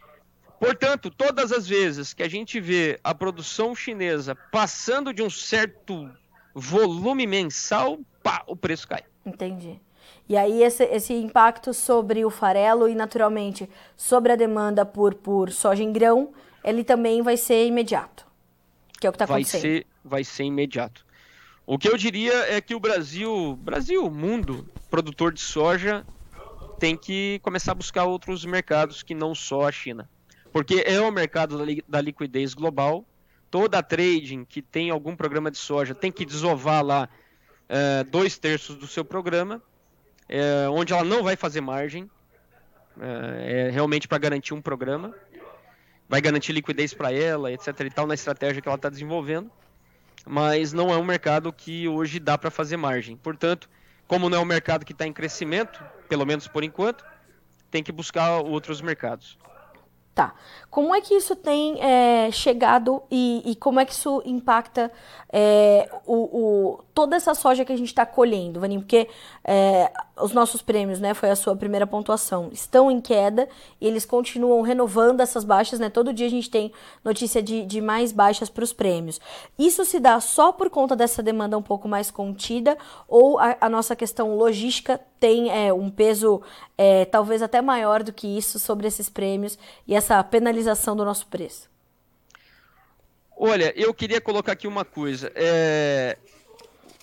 Portanto, 0.59 1.11
todas 1.11 1.53
as 1.53 1.69
vezes 1.69 2.13
que 2.13 2.23
a 2.23 2.29
gente 2.29 2.59
vê 2.61 2.99
a 3.05 3.15
produção 3.15 3.75
chinesa 3.75 4.35
passando 4.35 5.13
de 5.13 5.23
um 5.23 5.31
certo 5.31 6.11
volume 6.55 7.27
mensal, 7.27 7.99
pá, 8.23 8.43
o 8.47 8.57
preço 8.57 8.89
cai. 8.89 9.05
Entendi. 9.25 9.81
E 10.29 10.37
aí 10.37 10.63
esse, 10.63 10.85
esse 10.85 11.15
impacto 11.15 11.73
sobre 11.73 12.25
o 12.25 12.31
farelo 12.31 12.87
e 12.89 12.95
naturalmente 12.95 13.69
sobre 13.97 14.33
a 14.33 14.37
demanda 14.37 14.85
por, 14.85 15.15
por 15.15 15.51
soja 15.51 15.83
em 15.83 15.91
grão, 15.91 16.35
ele 16.63 16.85
também 16.85 17.23
vai 17.23 17.37
ser 17.37 17.67
imediato. 17.67 18.27
Que 19.01 19.07
é 19.07 19.11
o 19.11 19.13
que 19.13 19.17
está 19.17 19.25
acontecendo. 19.25 19.63
Vai 19.63 19.71
ser, 19.71 19.87
vai 20.05 20.25
ser 20.25 20.45
imediato. 20.45 21.07
O 21.67 21.79
que 21.79 21.89
eu 21.89 21.97
diria 21.97 22.35
é 22.53 22.61
que 22.61 22.75
o 22.75 22.81
Brasil, 22.81 23.57
Brasil, 23.63 24.05
o 24.05 24.11
mundo 24.11 24.69
produtor 24.91 25.33
de 25.33 25.41
soja, 25.41 26.05
tem 26.79 26.97
que 26.97 27.41
começar 27.43 27.73
a 27.73 27.75
buscar 27.75 28.05
outros 28.05 28.45
mercados 28.45 29.03
que 29.03 29.15
não 29.15 29.35
só 29.35 29.67
a 29.67 29.73
China. 29.73 30.09
Porque 30.53 30.83
é 30.87 31.01
o 31.01 31.11
mercado 31.11 31.59
da 31.87 32.01
liquidez 32.01 32.53
global. 32.53 33.05
Toda 33.51 33.83
trading 33.83 34.45
que 34.45 34.61
tem 34.61 34.91
algum 34.91 35.17
programa 35.17 35.51
de 35.51 35.57
soja 35.57 35.95
tem 35.95 36.13
que 36.13 36.27
desovar 36.27 36.85
lá 36.85 37.09
é, 37.67 38.05
dois 38.05 38.37
terços 38.37 38.77
do 38.77 38.87
seu 38.87 39.05
programa 39.05 39.63
é, 40.29 40.69
onde 40.69 40.93
ela 40.93 41.05
não 41.05 41.23
vai 41.23 41.37
fazer 41.37 41.61
margem, 41.61 42.11
é, 43.01 43.69
é 43.69 43.71
realmente 43.71 44.07
para 44.07 44.19
garantir 44.19 44.55
um 44.55 44.61
programa, 44.61 45.15
vai 46.09 46.21
garantir 46.21 46.53
liquidez 46.53 46.93
para 46.95 47.13
ela, 47.13 47.53
etc. 47.53 47.81
e 47.81 47.91
tal, 47.91 48.07
na 48.07 48.15
estratégia 48.15 48.61
que 48.61 48.69
ela 48.69 48.77
está 48.77 48.89
desenvolvendo, 48.89 49.51
mas 50.27 50.73
não 50.73 50.91
é 50.91 50.97
um 50.97 51.05
mercado 51.05 51.53
que 51.53 51.89
hoje 51.89 52.19
dá 52.19 52.37
para 52.37 52.51
fazer 52.51 52.77
margem. 52.77 53.17
Portanto, 53.17 53.69
como 54.07 54.29
não 54.29 54.39
é 54.39 54.41
um 54.41 54.45
mercado 54.45 54.85
que 54.85 54.93
está 54.93 55.07
em 55.07 55.13
crescimento, 55.13 55.83
pelo 56.09 56.25
menos 56.27 56.49
por 56.49 56.65
enquanto, 56.65 57.05
tem 57.71 57.83
que 57.83 57.93
buscar 57.93 58.41
outros 58.41 58.81
mercados. 58.81 59.39
Tá. 60.15 60.35
Como 60.69 60.93
é 60.93 61.01
que 61.01 61.15
isso 61.15 61.37
tem 61.37 61.81
é, 61.81 62.29
chegado 62.33 63.01
e, 63.09 63.41
e, 63.45 63.55
como 63.55 63.79
é 63.79 63.85
que 63.85 63.93
isso 63.93 64.21
impacta 64.27 64.91
é, 65.33 65.89
o, 66.05 66.17
o, 66.17 66.85
toda 66.99 67.15
essa 67.15 67.33
soja 67.33 67.65
que 67.65 67.73
a 67.73 67.77
gente 67.77 67.87
está 67.87 68.05
colhendo, 68.05 68.59
Vaninho? 68.59 68.81
Porque 68.81 69.09
é, 69.45 69.89
os 70.21 70.33
nossos 70.33 70.61
prêmios, 70.61 70.99
né, 70.99 71.15
foi 71.15 71.31
a 71.31 71.37
sua 71.37 71.55
primeira 71.55 71.87
pontuação, 71.87 72.51
estão 72.53 72.91
em 72.91 73.01
queda 73.01 73.49
e 73.81 73.87
eles 73.87 74.05
continuam 74.05 74.63
renovando 74.63 75.21
essas 75.21 75.45
baixas, 75.45 75.79
né? 75.79 75.89
Todo 75.89 76.13
dia 76.13 76.27
a 76.27 76.31
gente 76.31 76.51
tem 76.51 76.73
notícia 77.05 77.41
de, 77.41 77.65
de 77.65 77.81
mais 77.81 78.11
baixas 78.11 78.51
para 78.51 78.65
os 78.65 78.73
prêmios. 78.73 79.21
Isso 79.57 79.85
se 79.85 80.01
dá 80.01 80.19
só 80.19 80.51
por 80.51 80.69
conta 80.71 80.97
dessa 80.97 81.23
demanda 81.23 81.57
um 81.57 81.63
pouco 81.63 81.87
mais 81.87 82.11
contida 82.11 82.77
ou 83.07 83.39
a, 83.39 83.57
a 83.61 83.69
nossa 83.69 83.95
questão 83.95 84.37
logística 84.37 85.01
tem 85.21 85.53
é, 85.53 85.73
um 85.73 85.89
peso 85.91 86.43
é, 86.77 87.05
talvez 87.05 87.43
até 87.43 87.63
maior 87.63 88.03
do 88.03 88.13
que 88.13 88.27
isso 88.27 88.59
sobre 88.59 88.89
esses 88.89 89.09
prêmios 89.09 89.57
e 89.87 89.95
essa 89.95 90.21
penalização 90.25 90.97
do 90.97 91.05
nosso 91.05 91.29
preço? 91.29 91.71
Olha, 93.37 93.73
eu 93.77 93.95
queria 93.95 94.21
colocar 94.21 94.51
aqui 94.51 94.67
uma 94.67 94.85
coisa. 94.85 95.31
É... 95.37 96.19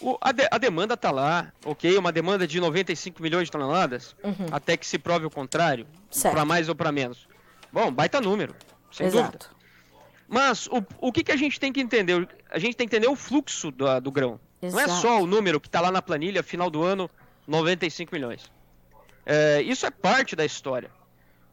O, 0.06 0.20
a, 0.22 0.32
de, 0.32 0.48
a, 0.52 0.60
demanda 0.60 0.94
está 0.94 1.10
lá, 1.10 1.52
ok? 1.66 1.98
Uma 1.98 2.12
demanda 2.12 2.46
de 2.46 2.60
95 2.60 3.24
milhões 3.24 3.46
de 3.46 3.52
toneladas, 3.52 4.16
uhum. 4.24 4.46
até 4.52 4.78
que 4.78 4.86
se 4.86 5.00
prove 5.00 5.26
o 5.26 5.32
contrário, 5.32 5.88
para 6.22 6.46
mais 6.46 6.70
ou 6.70 6.76
para 6.76 6.92
menos. 6.92 7.28
Bom, 7.74 7.92
baita 7.92 8.22
número, 8.22 8.56
sem 8.92 9.08
Exato. 9.08 9.32
dúvida. 9.32 9.46
Mas 10.28 10.68
o, 10.68 10.86
o 11.00 11.12
que, 11.12 11.24
que 11.24 11.32
a 11.32 11.36
gente 11.36 11.60
tem 11.60 11.74
que 11.74 11.82
entender? 11.82 12.30
A 12.52 12.60
gente 12.60 12.78
tem 12.78 12.88
que 12.88 12.96
entender 12.96 13.12
o 13.12 13.16
fluxo 13.16 13.72
do, 13.72 14.00
do 14.00 14.12
grão. 14.12 14.40
Exato. 14.62 14.88
Não 14.88 14.96
é 14.96 15.02
só 15.02 15.20
o 15.24 15.26
número 15.26 15.60
que 15.60 15.68
está 15.68 15.82
lá 15.82 15.90
na 15.90 16.04
planilha, 16.04 16.44
final 16.44 16.70
do 16.70 16.84
ano, 16.84 17.10
95 17.48 18.14
milhões. 18.14 18.52
É, 19.26 19.64
isso 19.64 19.88
é 19.88 19.90
parte 19.90 20.36
da 20.36 20.46
história. 20.46 20.92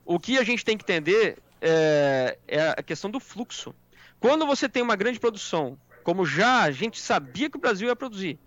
O 0.04 0.20
que 0.20 0.36
a 0.36 0.44
gente 0.44 0.62
tem 0.62 0.76
que 0.76 0.84
entender 0.84 1.38
é, 1.58 2.36
é 2.46 2.68
a 2.68 2.82
questão 2.82 3.10
do 3.10 3.18
fluxo. 3.18 3.74
Quando 4.20 4.44
você 4.44 4.68
tem 4.68 4.82
uma 4.82 4.94
grande 4.94 5.18
produção, 5.18 5.78
como 6.02 6.26
já 6.26 6.62
a 6.62 6.70
gente 6.70 7.00
sabia 7.00 7.48
que 7.48 7.56
o 7.56 7.60
Brasil 7.60 7.88
ia 7.88 7.96
produzir, 7.96 8.38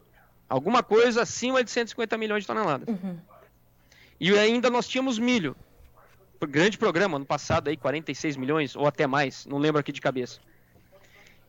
alguma 0.47 0.83
coisa 0.83 1.21
acima 1.21 1.63
de 1.63 1.71
150 1.71 2.17
milhões 2.17 2.43
de 2.43 2.47
toneladas. 2.47 2.87
Uhum. 2.87 3.17
E 4.19 4.37
ainda 4.37 4.69
nós 4.69 4.87
tínhamos 4.87 5.19
milho. 5.19 5.55
Grande 6.47 6.77
programa, 6.77 7.17
ano 7.17 7.25
passado 7.25 7.69
aí, 7.69 7.77
46 7.77 8.37
milhões, 8.37 8.75
ou 8.75 8.85
até 8.85 9.07
mais, 9.07 9.45
não 9.45 9.57
lembro 9.57 9.79
aqui 9.79 9.91
de 9.91 10.01
cabeça. 10.01 10.39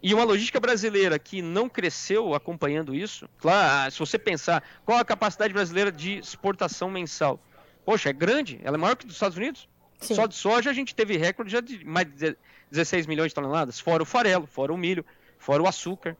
E 0.03 0.15
uma 0.15 0.25
logística 0.25 0.61
brasileira 0.61 1.19
que 1.19 1.43
não 1.43 1.69
cresceu 1.69 2.35
acompanhando 2.35 2.95
isso, 2.95 3.29
claro, 3.39 3.91
se 3.91 3.99
você 3.99 4.19
pensar, 4.19 4.63
qual 4.85 4.99
a 4.99 5.05
capacidade 5.05 5.53
brasileira 5.53 5.91
de 5.91 6.19
exportação 6.19 6.91
mensal? 6.91 7.41
Poxa, 7.85 8.11
é 8.11 8.13
grande, 8.13 8.61
ela 8.63 8.77
é 8.77 8.79
maior 8.79 8.97
que 8.97 9.07
dos 9.07 9.17
Estados 9.17 9.37
Unidos. 9.37 9.69
Sim. 9.99 10.15
Só 10.15 10.27
de 10.27 10.35
soja 10.35 10.71
a 10.71 10.73
gente 10.73 10.95
teve 10.95 11.17
recorde 11.17 11.51
já 11.51 11.61
de 11.61 11.85
mais 11.85 12.07
de 12.07 12.37
16 12.71 13.07
milhões 13.07 13.31
de 13.31 13.35
toneladas, 13.35 13.81
fora 13.81 14.03
o 14.03 14.07
farelo, 14.07 14.47
fora 14.47 14.73
o 14.73 14.77
milho, 14.77 15.05
fora 15.47 15.63
o 15.63 15.69
açúcar. 15.69 16.17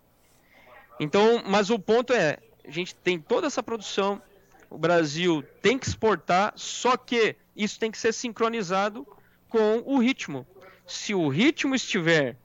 Então, 1.01 1.43
mas 1.45 1.69
o 1.69 1.81
ponto 1.81 2.13
é, 2.13 2.39
a 2.65 2.71
gente 2.71 2.95
tem 2.95 3.19
toda 3.19 3.49
essa 3.49 3.61
produção, 3.61 4.23
o 4.71 4.79
Brasil 4.79 5.43
tem 5.61 5.77
que 5.77 5.87
exportar, 5.89 6.53
só 6.55 6.97
que 6.97 7.35
isso 7.57 7.77
tem 7.81 7.91
que 7.91 7.99
ser 7.99 8.15
sincronizado 8.15 9.05
com 9.49 9.83
o 9.85 9.99
ritmo. 9.99 10.47
Se 10.87 11.13
o 11.13 11.27
ritmo 11.27 11.75
estiver 11.75 12.37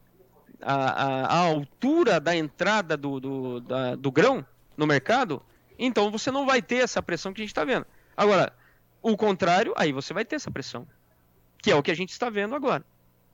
à, 0.59 1.37
altura 1.37 2.19
da 2.19 2.35
entrada 2.35 2.97
do, 2.97 3.19
do, 3.19 3.59
da, 3.61 3.95
do 3.95 4.11
grão 4.11 4.43
no 4.75 4.87
mercado, 4.87 5.39
então 5.77 6.09
você 6.09 6.31
não 6.31 6.47
vai 6.47 6.63
ter 6.63 6.77
essa 6.77 7.01
pressão 7.01 7.31
que 7.31 7.41
a 7.41 7.43
gente 7.43 7.51
está 7.51 7.63
vendo. 7.63 7.85
Agora, 8.17 8.51
o 9.03 9.15
contrário, 9.15 9.71
aí 9.77 9.91
você 9.91 10.15
vai 10.15 10.25
ter 10.25 10.37
essa 10.37 10.49
pressão, 10.49 10.87
que 11.61 11.69
é 11.69 11.75
o 11.75 11.83
que 11.83 11.91
a 11.91 11.95
gente 11.95 12.09
está 12.09 12.27
vendo 12.27 12.55
agora. 12.55 12.83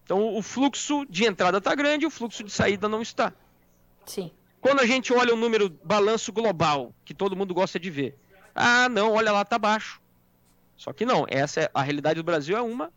Então 0.07 0.37
o 0.37 0.41
fluxo 0.41 1.05
de 1.09 1.25
entrada 1.25 1.57
está 1.57 1.75
grande, 1.75 2.05
o 2.05 2.09
fluxo 2.09 2.41
de 2.41 2.49
saída 2.49 2.87
não 2.87 3.01
está. 3.01 3.33
Sim. 4.05 4.31
Quando 4.61 4.79
a 4.79 4.85
gente 4.85 5.11
olha 5.11 5.33
o 5.33 5.37
número 5.37 5.69
balanço 5.83 6.31
global, 6.31 6.95
que 7.03 7.13
todo 7.13 7.35
mundo 7.35 7.53
gosta 7.53 7.77
de 7.77 7.91
ver, 7.91 8.17
ah, 8.55 8.87
não, 8.87 9.11
olha 9.11 9.33
lá, 9.33 9.43
tá 9.43 9.59
baixo. 9.59 10.01
Só 10.77 10.93
que 10.93 11.05
não, 11.05 11.25
essa 11.27 11.59
é 11.59 11.71
a 11.73 11.81
realidade 11.81 12.21
do 12.21 12.23
Brasil 12.23 12.55
é 12.55 12.61
uma, 12.61 12.89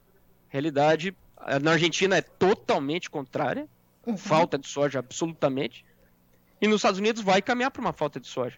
realidade 0.49 1.13
eh, 1.49 1.59
na 1.59 1.73
Argentina 1.73 2.17
é 2.17 2.23
totalmente 2.23 3.11
contrária, 3.11 3.69
uhum. 4.07 4.17
falta 4.17 4.57
de 4.57 4.69
soja 4.69 5.01
absolutamente. 5.01 5.85
E 6.61 6.69
nos 6.69 6.77
Estados 6.77 7.01
Unidos 7.01 7.25
vai 7.25 7.43
caminhar 7.43 7.73
para 7.73 7.81
uma 7.81 7.93
falta 7.93 8.21
de 8.21 8.29
soja. 8.29 8.57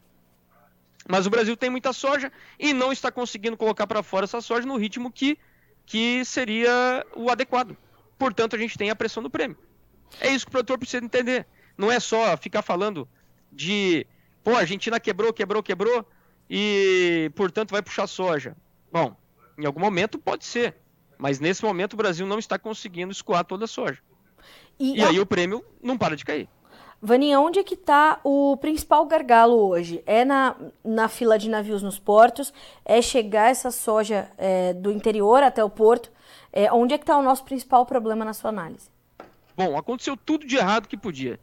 Mas 1.09 1.27
o 1.27 1.31
Brasil 1.31 1.57
tem 1.57 1.71
muita 1.71 1.95
soja 1.95 2.31
e 2.59 2.75
não 2.75 2.93
está 2.93 3.11
conseguindo 3.11 3.57
colocar 3.57 3.87
para 3.87 4.03
fora 4.03 4.25
essa 4.25 4.43
soja 4.43 4.67
no 4.67 4.77
ritmo 4.77 5.11
que, 5.11 5.39
que 5.87 6.23
seria 6.27 7.07
o 7.17 7.31
adequado 7.31 7.79
portanto 8.23 8.55
a 8.55 8.59
gente 8.59 8.79
tem 8.79 8.88
a 8.88 8.95
pressão 8.95 9.21
do 9.21 9.29
prêmio. 9.29 9.57
É 10.21 10.31
isso 10.31 10.47
que 10.47 10.50
o 10.50 10.52
produtor 10.52 10.79
precisa 10.79 11.05
entender. 11.05 11.45
Não 11.76 11.91
é 11.91 11.99
só 11.99 12.37
ficar 12.37 12.62
falando 12.62 13.09
de, 13.50 14.07
pô, 14.45 14.52
a 14.52 14.61
Argentina 14.61 15.00
quebrou, 15.00 15.33
quebrou, 15.33 15.61
quebrou 15.61 16.07
e, 16.49 17.33
portanto, 17.35 17.73
vai 17.73 17.83
puxar 17.83 18.07
soja. 18.07 18.57
Bom, 18.93 19.17
em 19.59 19.67
algum 19.67 19.81
momento 19.81 20.21
pode 20.21 20.45
ser, 20.45 20.76
mas 21.19 21.41
nesse 21.41 21.64
momento 21.64 21.95
o 21.95 21.97
Brasil 21.97 22.25
não 22.25 22.38
está 22.38 22.57
conseguindo 22.57 23.11
escoar 23.11 23.45
toda 23.45 23.64
a 23.64 23.69
soja. 23.69 23.99
E, 24.79 24.99
e 25.00 25.05
aí 25.05 25.19
o 25.19 25.26
prêmio 25.26 25.64
não 25.83 25.99
para 25.99 26.14
de 26.14 26.25
cair. 26.25 26.49
Vaninha, 27.05 27.41
onde 27.41 27.59
é 27.59 27.64
que 27.64 27.75
está 27.75 28.21
o 28.23 28.57
principal 28.59 29.05
gargalo 29.07 29.57
hoje? 29.57 30.00
É 30.07 30.25
na, 30.25 30.55
na 30.85 31.09
fila 31.09 31.37
de 31.37 31.50
navios 31.50 31.83
nos 31.83 31.99
portos? 31.99 32.55
É 32.85 33.02
chegar 33.02 33.50
essa 33.50 33.73
soja 33.73 34.31
é, 34.38 34.73
do 34.73 34.93
interior 34.93 35.43
até 35.43 35.64
o 35.64 35.69
porto? 35.69 36.12
É, 36.53 36.71
onde 36.73 36.95
é 36.95 36.99
que 36.99 37.05
está 37.05 37.17
o 37.17 37.23
nosso 37.23 37.45
principal 37.45 37.87
problema 37.87 38.25
na 38.25 38.35
sua 38.35 38.51
análise? 38.51 38.91
Bom, 39.57 39.77
aconteceu 39.77 40.17
tudo 40.17 40.47
de 40.47 40.57
errado 40.57 40.87
que 40.87 40.97
podia. 40.97 41.41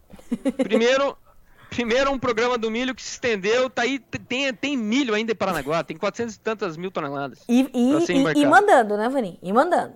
Primeiro, 0.57 1.17
primeiro 1.69 2.11
um 2.11 2.19
programa 2.19 2.57
do 2.57 2.69
milho 2.69 2.93
que 2.93 3.01
se 3.01 3.13
estendeu, 3.13 3.69
tá 3.69 3.83
aí, 3.83 3.99
tem, 3.99 4.53
tem 4.53 4.77
milho 4.77 5.13
ainda 5.13 5.31
em 5.31 5.35
Paranaguá, 5.35 5.83
tem 5.83 5.97
400 5.97 6.35
e 6.35 6.39
tantas 6.39 6.77
mil 6.77 6.91
toneladas. 6.91 7.39
E, 7.47 7.69
e, 7.73 8.37
e, 8.37 8.41
e 8.41 8.45
mandando, 8.45 8.97
né, 8.97 9.09
Vaninho? 9.09 9.37
E 9.41 9.51
mandando. 9.51 9.95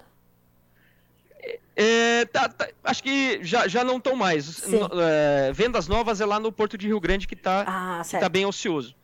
É, 1.75 2.25
tá, 2.25 2.47
tá, 2.47 2.67
acho 2.83 3.01
que 3.01 3.43
já, 3.43 3.67
já 3.67 3.83
não 3.83 3.97
estão 3.97 4.15
mais. 4.15 4.67
No, 4.67 4.89
é, 5.01 5.51
vendas 5.51 5.87
novas 5.87 6.21
é 6.21 6.25
lá 6.25 6.39
no 6.39 6.51
Porto 6.51 6.77
de 6.77 6.87
Rio 6.87 6.99
Grande 6.99 7.27
que 7.27 7.33
está 7.33 7.65
ah, 7.67 8.01
tá 8.19 8.29
bem 8.29 8.45
ocioso. 8.45 8.95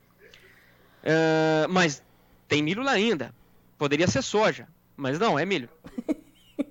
É, 1.03 1.65
mas 1.67 2.03
tem 2.47 2.61
milho 2.61 2.83
lá 2.83 2.91
ainda. 2.91 3.33
Poderia 3.77 4.07
ser 4.07 4.21
soja. 4.21 4.67
Mas 4.99 5.17
não, 5.17 5.39
é 5.39 5.45
milho. 5.45 5.69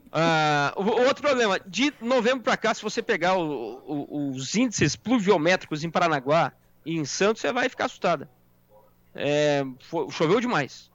Uh, 0.08 0.72
o, 0.80 1.06
outro 1.06 1.22
problema, 1.22 1.60
de 1.66 1.92
novembro 2.00 2.42
para 2.42 2.56
cá, 2.56 2.72
se 2.72 2.82
você 2.82 3.02
pegar 3.02 3.36
o, 3.36 3.82
o, 3.86 4.30
os 4.30 4.54
índices 4.54 4.96
pluviométricos 4.96 5.84
em 5.84 5.90
Paranaguá 5.90 6.52
e 6.84 6.96
em 6.96 7.04
Santos, 7.04 7.42
você 7.42 7.52
vai 7.52 7.68
ficar 7.68 7.84
assustada. 7.84 8.28
É, 9.14 9.62
choveu 10.10 10.40
demais. 10.40 10.90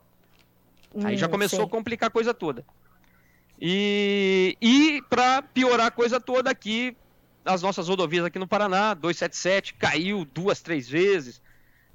Hum, 0.94 1.06
Aí 1.06 1.16
já 1.16 1.28
hum, 1.28 1.30
começou 1.30 1.60
sei. 1.60 1.66
a 1.68 1.70
complicar 1.70 2.08
a 2.08 2.12
coisa 2.12 2.34
toda. 2.34 2.66
E, 3.62 4.58
e 4.60 5.04
para 5.10 5.44
piorar 5.44 5.88
a 5.88 5.92
coisa 5.92 6.20
toda 6.20 6.50
aqui, 6.50 6.98
as 7.46 7.62
nossas 7.62 7.88
rodovias 7.88 8.26
aqui 8.26 8.40
no 8.40 8.48
Paraná, 8.48 8.96
277, 8.96 9.76
caiu 9.76 10.26
duas, 10.26 10.60
três 10.60 10.90
vezes. 10.90 11.40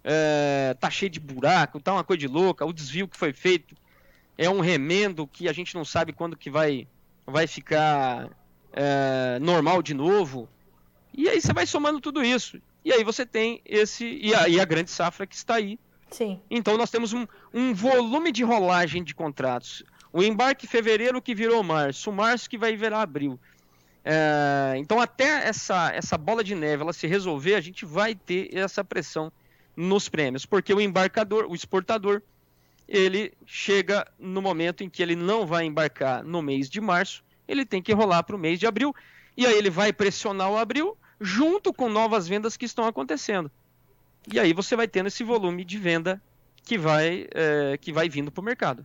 É, 0.05 0.77
tá 0.79 0.89
cheio 0.89 1.11
de 1.11 1.19
buraco, 1.19 1.81
tá 1.81 1.93
uma 1.93 2.05
coisa 2.05 2.21
de 2.21 2.29
louca. 2.29 2.65
O 2.65 2.73
desvio 2.73 3.09
que 3.09 3.17
foi 3.17 3.33
feito 3.33 3.75
é 4.39 4.49
um 4.49 4.61
remendo 4.61 5.27
que 5.27 5.49
a 5.49 5.53
gente 5.53 5.75
não 5.75 5.85
sabe 5.85 6.13
quando 6.13 6.37
que 6.37 6.49
vai, 6.49 6.87
vai 7.27 7.49
ficar 7.49 8.31
é, 8.73 9.39
normal 9.41 9.83
de 9.83 9.93
novo. 9.93 10.49
E 11.13 11.29
aí 11.29 11.41
você 11.41 11.53
vai 11.53 11.67
somando 11.67 12.01
tudo 12.01 12.25
isso. 12.25 12.63
E 12.85 12.93
aí 12.93 13.03
você 13.03 13.27
tem 13.27 13.61
esse. 13.67 14.07
E 14.23 14.33
a, 14.33 14.49
e 14.49 14.61
a 14.61 14.65
grande 14.65 14.93
safra 14.93 15.27
que 15.27 15.35
está 15.35 15.57
aí. 15.57 15.77
Sim. 16.11 16.41
Então 16.49 16.79
nós 16.79 16.91
temos 16.91 17.13
um, 17.13 17.27
um 17.53 17.75
volume 17.75 18.31
de 18.31 18.45
rolagem 18.45 19.03
de 19.03 19.13
contratos. 19.13 19.83
O 20.13 20.23
embarque 20.23 20.67
fevereiro 20.67 21.21
que 21.21 21.35
virou 21.35 21.63
março, 21.63 22.09
o 22.09 22.13
março 22.13 22.49
que 22.49 22.57
vai 22.57 22.77
virar 22.77 23.03
abril. 23.03 23.39
É, 24.05 24.75
então 24.79 25.01
até 25.01 25.49
essa, 25.49 25.91
essa 25.93 26.17
bola 26.17 26.43
de 26.43 26.55
neve 26.55 26.83
ela 26.83 26.93
se 26.93 27.07
resolver, 27.07 27.57
a 27.57 27.61
gente 27.61 27.85
vai 27.85 28.15
ter 28.15 28.49
essa 28.57 28.83
pressão 28.83 29.31
nos 29.77 30.09
prêmios, 30.09 30.47
porque 30.47 30.73
o 30.73 30.81
embarcador, 30.81 31.47
o 31.47 31.55
exportador, 31.55 32.23
ele 32.89 33.33
chega 33.45 34.07
no 34.19 34.41
momento 34.41 34.83
em 34.83 34.89
que 34.89 35.03
ele 35.03 35.15
não 35.15 35.47
vai 35.47 35.65
embarcar 35.65 36.25
no 36.25 36.41
mês 36.41 36.71
de 36.71 36.81
março, 36.81 37.23
ele 37.47 37.65
tem 37.65 37.83
que 37.83 37.93
rolar 37.93 38.23
para 38.23 38.35
o 38.35 38.39
mês 38.39 38.59
de 38.59 38.67
abril, 38.67 38.95
e 39.37 39.47
aí 39.47 39.57
ele 39.57 39.71
vai 39.71 39.93
pressionar 39.93 40.51
o 40.51 40.57
abril 40.57 40.97
junto 41.21 41.73
com 41.73 41.89
novas 41.89 42.27
vendas 42.27 42.57
que 42.57 42.65
estão 42.65 42.87
acontecendo. 42.87 43.51
E 44.33 44.41
aí 44.41 44.53
você 44.53 44.75
vai 44.75 44.89
tendo 44.89 45.07
esse 45.07 45.23
volume 45.23 45.65
de 45.65 45.79
venda 45.79 46.21
que 46.63 46.79
vai, 46.79 47.27
é, 47.35 47.79
que 47.79 47.93
vai 47.93 48.09
vindo 48.09 48.31
para 48.31 48.41
o 48.41 48.45
mercado. 48.45 48.85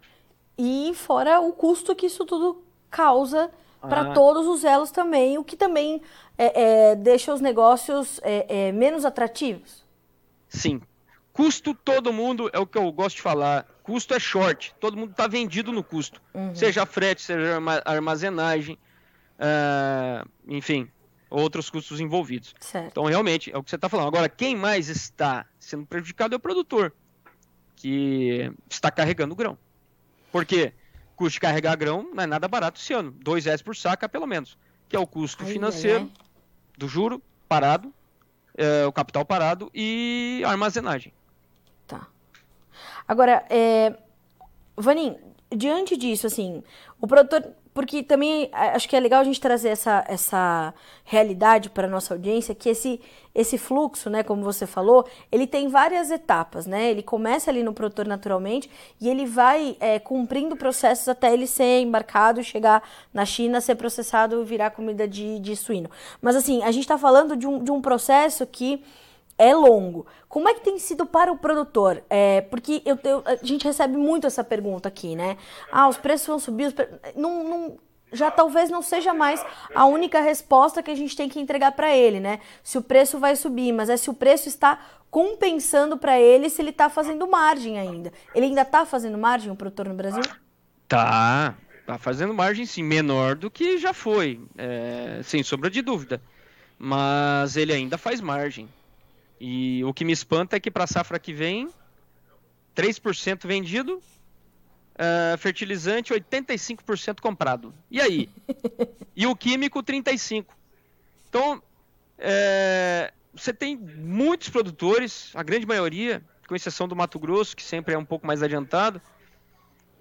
E 0.57 0.93
fora 0.95 1.39
o 1.39 1.51
custo 1.51 1.95
que 1.95 2.05
isso 2.05 2.25
tudo 2.25 2.63
causa 2.89 3.51
para 3.81 4.01
ah. 4.01 4.13
todos 4.13 4.48
os 4.48 4.63
elos 4.63 4.91
também, 4.91 5.38
o 5.38 5.43
que 5.43 5.55
também 5.55 6.01
é, 6.38 6.91
é, 6.91 6.95
deixa 6.95 7.33
os 7.33 7.41
negócios 7.41 8.19
é, 8.24 8.67
é, 8.67 8.72
menos 8.72 9.03
atrativos. 9.03 9.83
Sim. 10.48 10.81
Custo 11.33 11.74
todo 11.74 12.13
mundo, 12.13 12.50
é 12.53 12.60
o 12.60 12.67
que 12.67 12.77
eu 12.77 12.89
gosto 12.91 13.17
de 13.17 13.22
falar, 13.22 13.67
Custo 13.83 14.13
é 14.13 14.19
short, 14.19 14.73
todo 14.79 14.97
mundo 14.97 15.11
está 15.11 15.27
vendido 15.27 15.71
no 15.71 15.83
custo. 15.83 16.21
Uhum. 16.33 16.55
Seja 16.55 16.85
frete, 16.85 17.21
seja 17.21 17.59
armazenagem, 17.85 18.79
uh, 19.37 20.27
enfim, 20.47 20.89
outros 21.29 21.69
custos 21.69 21.99
envolvidos. 21.99 22.55
Certo. 22.59 22.87
Então, 22.87 23.03
realmente, 23.03 23.51
é 23.51 23.57
o 23.57 23.63
que 23.63 23.69
você 23.69 23.75
está 23.75 23.89
falando. 23.89 24.07
Agora, 24.07 24.29
quem 24.29 24.55
mais 24.55 24.87
está 24.87 25.45
sendo 25.59 25.85
prejudicado 25.85 26.33
é 26.33 26.37
o 26.37 26.39
produtor, 26.39 26.93
que 27.75 28.51
está 28.69 28.89
carregando 28.89 29.35
grão. 29.35 29.57
Por 30.31 30.45
quê? 30.45 30.73
custo 31.15 31.33
de 31.33 31.39
carregar 31.39 31.75
grão 31.75 32.09
não 32.13 32.23
é 32.23 32.27
nada 32.27 32.47
barato 32.47 32.79
esse 32.79 32.93
ano. 32.93 33.11
Dois 33.11 33.45
reais 33.45 33.61
por 33.61 33.75
saca, 33.75 34.09
pelo 34.09 34.27
menos. 34.27 34.57
Que 34.89 34.95
é 34.95 34.99
o 34.99 35.07
custo 35.07 35.43
ai, 35.43 35.51
financeiro 35.51 36.11
ai. 36.11 36.25
do 36.77 36.87
juro 36.87 37.21
parado, 37.47 37.93
é, 38.55 38.85
o 38.85 38.91
capital 38.91 39.25
parado 39.25 39.71
e 39.73 40.41
a 40.45 40.49
armazenagem. 40.49 41.13
Agora, 43.07 43.45
é, 43.50 43.95
Vanin, 44.75 45.15
diante 45.50 45.95
disso, 45.98 46.27
assim, 46.27 46.63
o 47.00 47.07
produtor 47.07 47.53
porque 47.74 48.03
também 48.03 48.50
acho 48.53 48.88
que 48.88 48.95
é 48.95 49.00
legal 49.00 49.22
a 49.22 49.24
gente 49.24 49.41
trazer 49.41 49.69
essa, 49.69 50.05
essa 50.07 50.74
realidade 51.03 51.72
para 51.72 51.88
nossa 51.88 52.13
audiência, 52.13 52.53
que 52.53 52.69
esse, 52.69 53.01
esse 53.33 53.57
fluxo, 53.57 54.12
né, 54.12 54.22
como 54.22 54.43
você 54.43 54.67
falou, 54.67 55.07
ele 55.31 55.48
tem 55.48 55.67
várias 55.67 56.12
etapas, 56.12 56.67
né? 56.67 56.91
Ele 56.91 57.01
começa 57.01 57.50
ali 57.50 57.63
no 57.63 57.74
produtor 57.74 58.05
naturalmente 58.05 58.69
e 59.01 59.10
ele 59.10 59.25
vai 59.25 59.75
é, 59.79 59.98
cumprindo 59.98 60.55
processos 60.55 61.07
até 61.07 61.33
ele 61.33 61.48
ser 61.48 61.81
embarcado, 61.81 62.43
chegar 62.43 62.83
na 63.12 63.25
China, 63.25 63.60
ser 63.60 63.75
processado 63.75 64.45
virar 64.45 64.69
comida 64.69 65.07
de, 65.07 65.39
de 65.39 65.55
suíno. 65.55 65.89
Mas 66.22 66.36
assim, 66.36 66.62
a 66.62 66.72
gente 66.72 66.83
está 66.83 66.98
falando 66.98 67.36
de 67.36 67.48
um, 67.48 67.63
de 67.63 67.72
um 67.72 67.81
processo 67.81 68.45
que 68.45 68.83
é 69.37 69.53
longo. 69.53 70.05
Como 70.29 70.47
é 70.47 70.53
que 70.53 70.61
tem 70.61 70.77
sido 70.79 71.05
para 71.05 71.31
o 71.31 71.37
produtor? 71.37 72.03
É, 72.09 72.41
porque 72.41 72.81
eu, 72.85 72.97
eu, 73.03 73.23
a 73.25 73.35
gente 73.43 73.65
recebe 73.65 73.97
muito 73.97 74.27
essa 74.27 74.43
pergunta 74.43 74.87
aqui, 74.87 75.15
né? 75.15 75.37
Ah, 75.71 75.87
os 75.87 75.97
preços 75.97 76.27
vão 76.27 76.39
subir, 76.39 76.73
pre... 76.73 76.87
não, 77.15 77.43
não, 77.43 77.77
já 78.11 78.29
talvez 78.29 78.69
não 78.69 78.81
seja 78.81 79.13
mais 79.13 79.43
a 79.73 79.85
única 79.85 80.21
resposta 80.21 80.83
que 80.83 80.91
a 80.91 80.95
gente 80.95 81.15
tem 81.15 81.27
que 81.27 81.39
entregar 81.39 81.71
para 81.71 81.95
ele, 81.95 82.19
né? 82.19 82.39
Se 82.63 82.77
o 82.77 82.81
preço 82.81 83.19
vai 83.19 83.35
subir, 83.35 83.71
mas 83.71 83.89
é 83.89 83.97
se 83.97 84.09
o 84.09 84.13
preço 84.13 84.47
está 84.47 84.79
compensando 85.09 85.97
para 85.97 86.19
ele, 86.19 86.49
se 86.49 86.61
ele 86.61 86.69
está 86.69 86.89
fazendo 86.89 87.27
margem 87.27 87.79
ainda. 87.79 88.11
Ele 88.33 88.47
ainda 88.47 88.61
está 88.61 88.85
fazendo 88.85 89.17
margem, 89.17 89.51
o 89.51 89.55
produtor 89.55 89.87
no 89.87 89.93
Brasil? 89.93 90.23
Tá, 90.87 91.55
tá 91.85 91.97
fazendo 91.97 92.33
margem 92.33 92.65
sim, 92.65 92.83
menor 92.83 93.35
do 93.35 93.49
que 93.49 93.77
já 93.77 93.93
foi, 93.93 94.39
é, 94.57 95.19
sem 95.23 95.43
sombra 95.43 95.69
de 95.69 95.81
dúvida. 95.81 96.21
Mas 96.77 97.55
ele 97.55 97.73
ainda 97.73 97.97
faz 97.97 98.21
margem. 98.21 98.67
E 99.45 99.83
o 99.83 99.93
que 99.93 100.05
me 100.05 100.13
espanta 100.13 100.55
é 100.55 100.59
que 100.59 100.71
para 100.71 100.85
a 100.85 100.88
safra 100.88 101.19
que 101.19 101.33
vem, 101.33 101.67
3% 102.73 103.45
vendido, 103.45 103.97
uh, 103.97 105.38
fertilizante 105.38 106.13
85% 106.13 107.19
comprado. 107.19 107.73
E 107.91 108.00
aí? 108.00 108.29
e 109.13 109.27
o 109.27 109.35
químico 109.35 109.83
35%. 109.83 110.45
Então, 111.27 111.62
é, 112.17 113.12
você 113.33 113.53
tem 113.53 113.75
muitos 113.75 114.47
produtores, 114.47 115.31
a 115.35 115.43
grande 115.43 115.65
maioria, 115.65 116.23
com 116.47 116.55
exceção 116.55 116.88
do 116.88 116.95
Mato 116.95 117.19
Grosso, 117.19 117.53
que 117.53 117.63
sempre 117.63 117.95
é 117.95 117.97
um 117.97 118.05
pouco 118.05 118.25
mais 118.25 118.41
adiantado, 118.41 119.01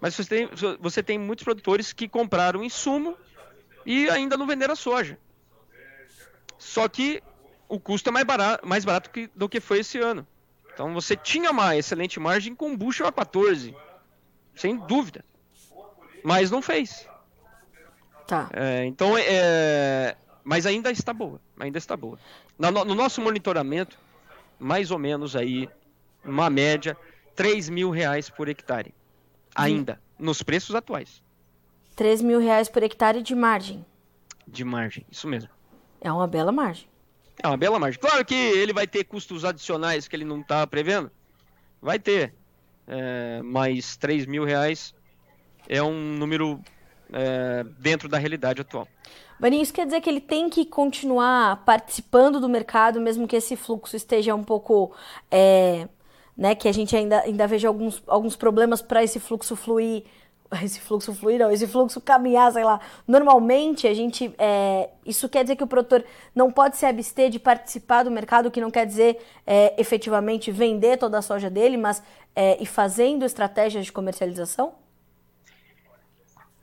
mas 0.01 0.15
você 0.15 0.25
tem, 0.25 0.49
você 0.79 1.03
tem 1.03 1.19
muitos 1.19 1.43
produtores 1.43 1.93
que 1.93 2.09
compraram 2.09 2.63
insumo 2.63 3.17
e 3.85 4.09
ainda 4.09 4.37
não 4.37 4.47
venderam 4.47 4.75
a 4.75 4.77
soja. 4.77 5.19
Só 6.59 6.89
que 6.89 7.21
o 7.73 7.81
custo 7.81 8.11
é 8.11 8.13
mais 8.13 8.27
barato, 8.27 8.69
mais 8.69 8.85
barato 8.85 9.09
que, 9.09 9.31
do 9.35 9.49
que 9.49 9.59
foi 9.59 9.79
esse 9.79 9.99
ano. 9.99 10.27
Então 10.75 10.93
você 10.93 11.17
tinha 11.17 11.51
uma 11.51 11.75
excelente 11.75 12.21
margem 12.21 12.55
com 12.55 12.77
bushel 12.77 13.07
a 13.07 13.13
14, 13.13 13.75
sem 14.55 14.77
dúvida. 14.77 15.25
Mas 16.23 16.51
não 16.51 16.61
fez. 16.61 17.09
Tá. 18.27 18.51
É, 18.53 18.85
então, 18.85 19.17
é, 19.17 20.15
mas 20.45 20.67
ainda 20.67 20.91
está 20.91 21.15
boa, 21.15 21.41
ainda 21.59 21.79
está 21.79 21.97
boa. 21.97 22.19
No, 22.59 22.71
no, 22.71 22.95
nosso 22.95 23.23
monitoramento, 23.23 23.99
mais 24.59 24.91
ou 24.91 24.99
menos 24.99 25.35
aí, 25.35 25.67
uma 26.23 26.51
média, 26.51 26.95
3 27.35 27.71
mil 27.71 27.89
reais 27.89 28.29
por 28.29 28.51
hectare. 28.51 28.95
Ainda, 29.55 29.99
hum. 30.21 30.27
nos 30.27 30.43
preços 30.43 30.75
atuais. 30.75 31.23
3 31.97 32.21
mil 32.21 32.39
reais 32.39 32.69
por 32.69 32.83
hectare 32.83 33.23
de 33.23 33.35
margem. 33.35 33.85
De 34.47 34.63
margem, 34.63 35.07
isso 35.11 35.27
mesmo. 35.27 35.49
É 36.03 36.13
uma 36.13 36.27
bela 36.27 36.53
margem. 36.53 36.92
É 37.41 37.47
uma 37.47 37.57
bela 37.57 37.79
margem. 37.79 38.01
Claro 38.01 38.25
que 38.25 38.35
ele 38.35 38.73
vai 38.73 38.87
ter 38.87 39.05
custos 39.05 39.45
adicionais 39.45 40.09
que 40.09 40.17
ele 40.17 40.25
não 40.25 40.41
está 40.41 40.67
prevendo. 40.67 41.11
Vai 41.81 41.99
ter. 41.99 42.35
É, 42.87 43.41
mas 43.43 43.97
3 43.97 44.27
mil 44.27 44.45
reais 44.45 44.95
é 45.69 45.83
um 45.83 46.17
número 46.17 46.61
é, 47.13 47.65
dentro 47.79 48.09
da 48.09 48.19
realidade 48.19 48.61
atual. 48.61 48.89
Baninho, 49.39 49.63
isso 49.63 49.73
quer 49.73 49.87
dizer 49.87 50.01
que 50.01 50.09
ele 50.09 50.21
tem 50.21 50.49
que 50.49 50.65
continuar 50.65 51.65
participando 51.65 52.41
do 52.41 52.49
mercado, 52.49 53.01
mesmo 53.01 53.27
que 53.27 53.37
esse 53.37 53.57
fluxo 53.57 53.97
esteja 53.97 54.35
um 54.35 54.45
pouco. 54.45 54.95
É, 55.31 55.89
né, 56.37 56.55
que 56.55 56.67
a 56.67 56.73
gente 56.73 56.97
ainda, 56.97 57.21
ainda 57.21 57.47
veja 57.47 57.69
alguns, 57.69 58.03
alguns 58.07 58.37
problemas 58.37 58.81
para 58.81 59.05
esse 59.05 59.21
fluxo 59.21 59.55
fluir 59.55 60.05
esse 60.63 60.81
fluxo 60.81 61.15
fluir, 61.15 61.39
não, 61.39 61.51
esse 61.51 61.67
fluxo 61.67 62.01
caminhar, 62.01 62.53
sei 62.53 62.65
lá. 62.65 62.81
Normalmente 63.07 63.87
a 63.87 63.95
gente. 63.95 64.35
É, 64.39 64.91
isso 65.05 65.29
quer 65.29 65.45
dizer 65.45 65.57
que 65.57 65.65
o 65.65 65.67
produtor 65.67 66.05
não 66.35 66.51
pode 66.51 66.77
se 66.77 66.85
abster 66.85 67.31
de 67.31 67.39
participar 67.39 68.03
do 68.03 68.11
mercado, 68.11 68.51
que 68.51 68.61
não 68.61 68.71
quer 68.71 68.87
dizer 68.87 69.19
é, 69.47 69.75
efetivamente 69.81 70.51
vender 70.51 70.99
toda 70.99 71.19
a 71.19 71.23
soja 71.23 71.49
dele, 71.49 71.77
mas 71.77 72.03
é, 72.37 72.63
ir 72.63 72.67
fazendo 72.67 73.25
estratégias 73.25 73.87
de 73.87 73.93
comercialização? 73.93 74.75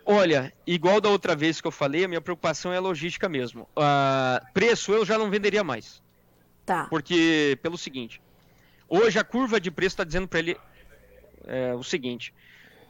Olha, 0.05 0.51
igual 0.65 0.99
da 0.99 1.09
outra 1.09 1.35
vez 1.35 1.61
que 1.61 1.67
eu 1.67 1.71
falei, 1.71 2.05
a 2.05 2.07
minha 2.07 2.21
preocupação 2.21 2.73
é 2.73 2.77
a 2.77 2.81
logística 2.81 3.29
mesmo. 3.29 3.69
Uh, 3.77 4.53
preço 4.53 4.91
eu 4.91 5.05
já 5.05 5.19
não 5.19 5.29
venderia 5.29 5.63
mais. 5.63 6.01
Tá. 6.65 6.87
Porque, 6.89 7.59
pelo 7.61 7.77
seguinte, 7.77 8.19
hoje 8.87 9.19
a 9.19 9.23
curva 9.23 9.59
de 9.59 9.69
preço 9.69 9.93
está 9.93 10.03
dizendo 10.03 10.27
para 10.27 10.39
ele 10.39 10.57
é, 11.45 11.75
o 11.75 11.83
seguinte: 11.83 12.33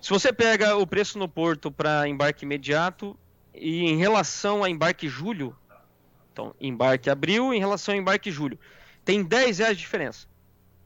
se 0.02 0.10
você 0.10 0.32
pega 0.32 0.78
o 0.78 0.88
preço 0.88 1.20
no 1.20 1.28
porto 1.28 1.72
para 1.72 2.08
embarque 2.08 2.46
imediato 2.46 3.18
e 3.54 3.86
em 3.86 3.98
relação 3.98 4.64
a 4.64 4.70
embarque 4.70 5.10
julho, 5.10 5.56
então 6.32 6.56
embarque 6.60 7.10
abril 7.10 7.54
em 7.54 7.60
relação 7.60 7.94
a 7.94 7.98
embarque 7.98 8.32
julho, 8.32 8.58
tem 9.04 9.24
10 9.24 9.60
reais 9.60 9.78
de 9.78 9.84
diferença. 9.84 10.28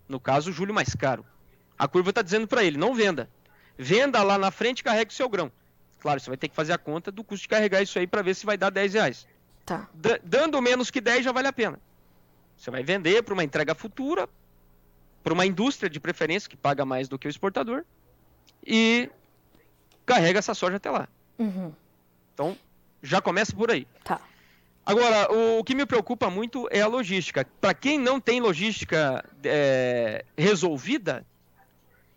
No 0.07 0.19
caso, 0.19 0.51
julho 0.51 0.73
mais 0.73 0.95
caro. 0.95 1.25
A 1.77 1.87
curva 1.87 2.09
está 2.09 2.21
dizendo 2.21 2.47
para 2.47 2.63
ele, 2.63 2.77
não 2.77 2.95
venda. 2.95 3.29
Venda 3.77 4.21
lá 4.23 4.37
na 4.37 4.51
frente 4.51 4.79
e 4.79 4.83
carregue 4.83 5.11
o 5.11 5.15
seu 5.15 5.29
grão. 5.29 5.51
Claro, 5.99 6.19
você 6.19 6.29
vai 6.29 6.37
ter 6.37 6.49
que 6.49 6.55
fazer 6.55 6.73
a 6.73 6.77
conta 6.77 7.11
do 7.11 7.23
custo 7.23 7.43
de 7.43 7.49
carregar 7.49 7.81
isso 7.81 7.97
aí 7.97 8.07
para 8.07 8.21
ver 8.21 8.35
se 8.35 8.45
vai 8.45 8.57
dar 8.57 8.69
10 8.69 8.93
reais. 8.93 9.27
Tá. 9.65 9.87
D 9.93 10.19
dando 10.23 10.61
menos 10.61 10.91
que 10.91 10.99
10 10.99 11.23
já 11.23 11.31
vale 11.31 11.47
a 11.47 11.53
pena. 11.53 11.79
Você 12.57 12.69
vai 12.69 12.83
vender 12.83 13.23
para 13.23 13.33
uma 13.33 13.43
entrega 13.43 13.73
futura, 13.75 14.27
para 15.23 15.33
uma 15.33 15.45
indústria 15.45 15.89
de 15.89 15.99
preferência 15.99 16.49
que 16.49 16.57
paga 16.57 16.83
mais 16.83 17.07
do 17.07 17.17
que 17.17 17.27
o 17.27 17.29
exportador 17.29 17.85
e 18.65 19.09
carrega 20.05 20.39
essa 20.39 20.53
soja 20.53 20.77
até 20.77 20.89
lá. 20.89 21.07
Uhum. 21.37 21.73
Então, 22.33 22.57
já 23.01 23.21
começa 23.21 23.55
por 23.55 23.71
aí. 23.71 23.87
Tá. 24.03 24.19
Agora, 24.85 25.31
o, 25.31 25.63
que 25.63 25.75
me 25.75 25.85
preocupa 25.85 26.29
muito 26.29 26.67
é 26.69 26.81
a 26.81 26.87
logística. 26.87 27.47
Para 27.61 27.73
quem 27.73 27.97
não 27.97 28.19
tem 28.19 28.41
logística 28.41 29.23
é, 29.43 30.25
resolvida, 30.37 31.25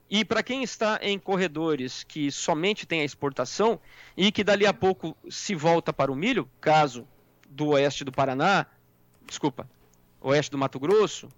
e 0.08 0.24
para 0.24 0.42
quem 0.42 0.62
está 0.62 0.98
em 1.02 1.18
corredores 1.18 2.04
que 2.04 2.30
somente 2.30 2.86
tem 2.86 3.00
a 3.00 3.04
exportação 3.04 3.80
e 4.16 4.30
que 4.30 4.44
dali 4.44 4.64
a 4.64 4.72
pouco 4.72 5.16
se 5.28 5.54
volta 5.54 5.92
para 5.92 6.12
o 6.12 6.16
milho, 6.16 6.48
caso 6.60 7.06
do 7.48 7.68
oeste 7.68 8.04
do 8.04 8.12
Paraná, 8.12 8.66
desculpa, 9.26 9.68
oeste 10.20 10.50
do 10.50 10.58
Mato 10.58 10.78
Grosso, 10.78 11.28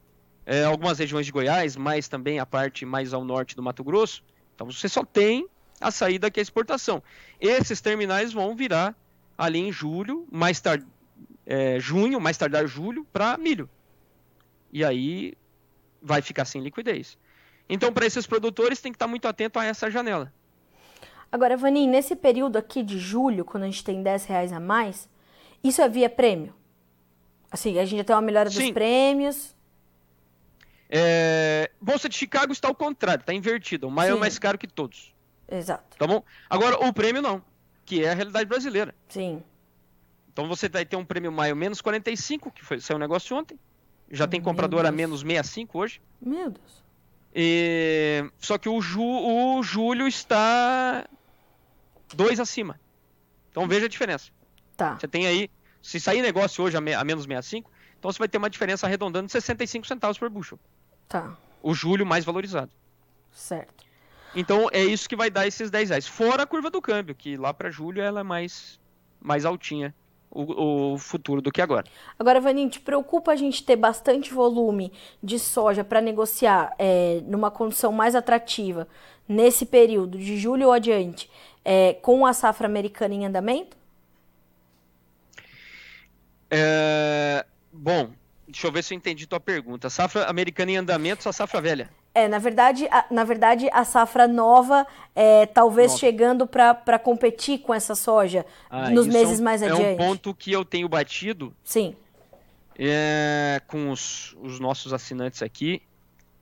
é, 0.44 0.64
algumas 0.64 0.98
regiões 0.98 1.26
de 1.26 1.32
Goiás, 1.32 1.76
mas 1.76 2.08
também 2.08 2.38
a 2.38 2.46
parte 2.46 2.84
mais 2.84 3.12
ao 3.12 3.24
norte 3.24 3.56
do 3.56 3.62
Mato 3.62 3.82
Grosso, 3.82 4.22
então 4.58 4.72
você 4.72 4.88
só 4.88 5.04
tem 5.04 5.46
a 5.80 5.92
saída 5.92 6.28
que 6.32 6.40
é 6.40 6.42
a 6.42 6.42
exportação. 6.42 7.00
Esses 7.40 7.80
terminais 7.80 8.32
vão 8.32 8.56
virar 8.56 8.92
ali 9.36 9.60
em 9.60 9.70
julho, 9.70 10.26
mais 10.32 10.60
tarde 10.60 10.84
é, 11.46 11.78
junho, 11.78 12.20
mais 12.20 12.36
tardar 12.36 12.66
julho, 12.66 13.06
para 13.12 13.38
milho. 13.38 13.70
E 14.72 14.84
aí 14.84 15.34
vai 16.02 16.20
ficar 16.20 16.44
sem 16.44 16.60
liquidez. 16.60 17.16
Então, 17.68 17.92
para 17.92 18.04
esses 18.04 18.26
produtores, 18.26 18.80
tem 18.80 18.90
que 18.90 18.96
estar 18.96 19.06
muito 19.06 19.28
atento 19.28 19.60
a 19.60 19.64
essa 19.64 19.88
janela. 19.88 20.32
Agora, 21.30 21.56
Vaninho, 21.56 21.88
nesse 21.88 22.16
período 22.16 22.56
aqui 22.56 22.82
de 22.82 22.98
julho, 22.98 23.44
quando 23.44 23.62
a 23.62 23.66
gente 23.66 23.84
tem 23.84 24.02
10 24.02 24.24
reais 24.24 24.52
a 24.52 24.58
mais, 24.58 25.08
isso 25.62 25.80
é 25.80 25.88
via 25.88 26.10
prêmio? 26.10 26.52
Assim, 27.48 27.78
a 27.78 27.84
gente 27.84 27.98
já 27.98 28.04
tem 28.04 28.16
uma 28.16 28.22
melhora 28.22 28.50
Sim. 28.50 28.64
dos 28.64 28.70
prêmios. 28.72 29.54
É... 30.88 31.70
Bolsa 31.80 32.08
de 32.08 32.16
Chicago 32.16 32.52
está 32.52 32.68
ao 32.68 32.74
contrário, 32.74 33.20
está 33.20 33.32
invertida. 33.32 33.86
O 33.86 33.90
maior 33.90 34.16
é 34.16 34.20
mais 34.20 34.38
caro 34.38 34.56
que 34.56 34.66
todos. 34.66 35.14
Exato. 35.50 35.96
Tá 35.96 36.06
bom? 36.06 36.22
Agora, 36.48 36.78
o 36.84 36.92
prêmio 36.92 37.22
não, 37.22 37.42
que 37.84 38.04
é 38.04 38.10
a 38.10 38.14
realidade 38.14 38.46
brasileira. 38.46 38.94
Sim. 39.08 39.42
Então 40.32 40.46
você 40.48 40.68
vai 40.68 40.84
ter 40.84 40.96
um 40.96 41.04
prêmio 41.04 41.32
maio 41.32 41.56
menos 41.56 41.80
45, 41.80 42.50
que 42.50 42.64
foi, 42.64 42.80
saiu 42.80 42.96
um 42.96 43.00
negócio 43.00 43.36
ontem. 43.36 43.58
Já 44.10 44.26
tem 44.26 44.40
comprador 44.40 44.86
a 44.86 44.92
menos 44.92 45.20
65 45.20 45.78
hoje. 45.78 46.00
Meu 46.20 46.50
Deus. 46.50 46.84
E... 47.34 48.24
Só 48.38 48.56
que 48.56 48.68
o, 48.68 48.80
ju... 48.80 49.02
o 49.02 49.62
julho 49.62 50.06
está 50.06 51.06
dois 52.14 52.40
acima. 52.40 52.80
Então 53.50 53.66
veja 53.66 53.86
a 53.86 53.88
diferença. 53.88 54.30
Tá. 54.76 54.98
Você 54.98 55.08
tem 55.08 55.26
aí, 55.26 55.50
se 55.82 55.98
sair 55.98 56.22
negócio 56.22 56.64
hoje 56.64 56.76
a, 56.76 56.80
me... 56.80 56.94
a 56.94 57.04
menos 57.04 57.24
65, 57.24 57.70
então 57.98 58.10
você 58.10 58.18
vai 58.18 58.28
ter 58.28 58.38
uma 58.38 58.48
diferença 58.48 58.86
arredondando 58.86 59.26
de 59.26 59.32
65 59.32 59.86
centavos 59.86 60.18
por 60.18 60.30
bushel. 60.30 60.58
Tá. 61.08 61.36
O 61.62 61.74
julho 61.74 62.04
mais 62.04 62.24
valorizado. 62.24 62.70
Certo. 63.32 63.84
Então 64.34 64.68
é 64.72 64.84
isso 64.84 65.08
que 65.08 65.16
vai 65.16 65.30
dar 65.30 65.46
esses 65.46 65.70
10 65.70 65.88
reais. 65.90 66.06
Fora 66.06 66.42
a 66.42 66.46
curva 66.46 66.70
do 66.70 66.82
câmbio, 66.82 67.14
que 67.14 67.36
lá 67.36 67.54
para 67.54 67.70
julho 67.70 68.02
ela 68.02 68.20
é 68.20 68.22
mais, 68.22 68.78
mais 69.20 69.44
altinha. 69.44 69.94
O, 70.30 70.92
o, 70.92 70.98
futuro 70.98 71.40
do 71.40 71.50
que 71.50 71.62
agora. 71.62 71.86
Agora, 72.18 72.38
Vaninho, 72.38 72.68
te 72.68 72.78
preocupa 72.78 73.32
a 73.32 73.36
gente 73.36 73.64
ter 73.64 73.76
bastante 73.76 74.32
volume 74.32 74.92
de 75.22 75.38
soja 75.38 75.82
para 75.82 76.02
negociar 76.02 76.74
é, 76.78 77.22
numa 77.24 77.50
condição 77.50 77.90
mais 77.92 78.14
atrativa 78.14 78.86
nesse 79.26 79.64
período, 79.64 80.18
de 80.18 80.36
julho 80.36 80.66
ou 80.66 80.72
adiante, 80.72 81.30
é, 81.64 81.94
com 81.94 82.26
a 82.26 82.34
safra 82.34 82.66
americana 82.66 83.14
em 83.14 83.24
andamento? 83.24 83.74
É, 86.50 87.44
bom, 87.72 88.10
deixa 88.48 88.66
eu 88.66 88.72
ver 88.72 88.82
se 88.82 88.94
eu 88.94 88.96
entendi 88.96 89.26
tua 89.26 89.38
pergunta. 89.38 89.90
Safra 89.90 90.24
americana 90.26 90.72
em 90.72 90.76
andamento 90.76 91.28
ou 91.28 91.32
safra 91.32 91.60
velha? 91.60 91.90
É, 92.14 92.26
na 92.26 92.38
verdade, 92.38 92.88
a, 92.90 93.04
na 93.10 93.22
verdade, 93.22 93.68
a 93.72 93.84
safra 93.84 94.26
nova 94.26 94.86
é, 95.14 95.46
talvez 95.46 95.88
nova. 95.88 96.00
chegando 96.00 96.46
para 96.46 96.98
competir 96.98 97.58
com 97.60 97.72
essa 97.72 97.94
soja 97.94 98.44
ah, 98.70 98.90
nos 98.90 99.06
meses 99.06 99.38
é 99.38 99.42
um, 99.42 99.44
mais 99.44 99.62
adiante. 99.62 99.82
É 99.82 99.92
um 99.92 99.96
ponto 99.96 100.34
que 100.34 100.50
eu 100.50 100.64
tenho 100.64 100.88
batido. 100.88 101.54
Sim. 101.62 101.94
É, 102.76 103.60
com 103.66 103.90
os, 103.90 104.36
os, 104.40 104.58
nossos 104.58 104.92
assinantes 104.92 105.42
aqui. 105.42 105.82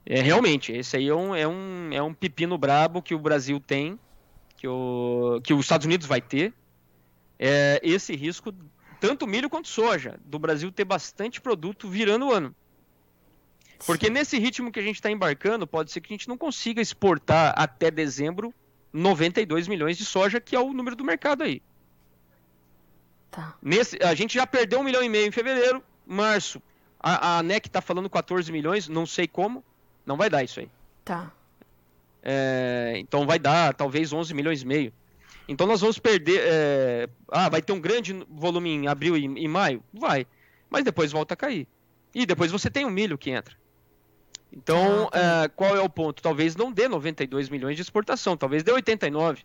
É, 0.05 0.21
realmente, 0.21 0.71
esse 0.71 0.97
aí 0.97 1.09
é 1.09 1.15
um, 1.15 1.35
é, 1.35 1.49
um, 1.49 1.91
é 1.93 2.03
um 2.03 2.15
pepino 2.15 2.57
brabo 2.57 3.03
que 3.03 3.15
o 3.15 3.19
Brasil 3.19 3.59
tem, 3.59 3.99
que, 4.57 4.69
o, 4.69 5.41
que 5.43 5.53
os 5.53 5.61
Estados 5.61 5.85
Unidos 5.85 6.07
vai 6.07 6.21
ter. 6.21 6.55
É, 7.39 7.81
esse 7.83 8.15
risco, 8.15 8.53
tanto 9.07 9.27
milho 9.27 9.49
quanto 9.49 9.69
soja, 9.69 10.19
do 10.25 10.39
Brasil 10.39 10.73
ter 10.73 10.85
bastante 10.85 11.41
produto 11.41 11.89
virando 11.89 12.27
o 12.27 12.33
ano. 12.33 12.55
Porque 13.87 14.11
nesse 14.11 14.39
ritmo 14.39 14.73
que 14.73 14.81
a 14.81 14.83
gente 14.83 14.97
está 14.97 15.11
embarcando, 15.11 15.67
pode 15.67 15.93
ser 15.93 16.01
que 16.01 16.13
a 16.13 16.17
gente 16.17 16.29
não 16.29 16.37
consiga 16.37 16.81
exportar 16.81 17.55
até 17.57 17.91
dezembro 17.91 18.53
92 18.93 19.69
milhões 19.69 19.97
de 19.97 20.05
soja, 20.05 20.41
que 20.41 20.57
é 20.57 20.61
o 20.61 20.73
número 20.73 20.97
do 20.97 21.05
mercado 21.05 21.45
aí. 21.45 21.63
Tá. 23.31 23.55
Nesse, 23.63 23.97
a 24.03 24.15
gente 24.15 24.35
já 24.35 24.47
perdeu 24.47 24.81
um 24.81 24.83
milhão 24.83 25.03
e 25.05 25.09
meio 25.09 25.27
em 25.27 25.31
fevereiro, 25.31 25.83
março. 26.07 26.61
A, 26.99 27.35
a 27.35 27.39
ANEC 27.39 27.69
está 27.69 27.81
falando 27.81 28.11
14 28.11 28.51
milhões, 28.51 28.89
não 28.89 29.07
sei 29.07 29.29
como. 29.29 29.63
Não 30.05 30.17
vai 30.17 30.31
dar 30.31 30.43
isso 30.43 30.59
aí. 30.59 30.71
Tá. 31.05 31.31
É, 32.23 32.95
então 32.97 33.27
vai 33.27 33.39
dar 33.39 33.73
talvez 33.75 34.13
11 34.13 34.35
milhões 34.35 34.63
e 34.63 34.67
meio. 34.67 34.93
Então 35.49 35.67
nós 35.67 35.81
vamos 35.81 35.99
perder. 35.99 36.41
É, 36.43 37.09
ah, 37.29 37.49
vai 37.49 37.63
ter 37.63 37.73
um 37.73 37.81
grande 37.81 38.13
volume 38.29 38.71
em 38.71 38.89
abril 38.89 39.17
e, 39.17 39.25
e 39.25 39.49
maio? 39.49 39.83
Vai. 39.93 40.27
Mas 40.69 40.85
depois 40.85 41.13
volta 41.13 41.35
a 41.35 41.37
cair. 41.37 41.67
E 42.15 42.27
depois 42.27 42.51
você 42.51 42.71
tem 42.71 42.85
o 42.85 42.91
milho 42.91 43.19
que 43.19 43.31
entra. 43.31 43.55
Então, 44.53 45.11
ah, 45.13 45.47
uh, 45.47 45.53
qual 45.55 45.77
é 45.77 45.81
o 45.81 45.89
ponto? 45.89 46.23
Talvez 46.23 46.57
não 46.57 46.73
dê 46.73 46.89
92 46.89 47.49
milhões 47.49 47.77
de 47.77 47.83
exportação, 47.83 48.37
talvez 48.37 48.63
dê 48.63 48.73
89. 48.73 49.43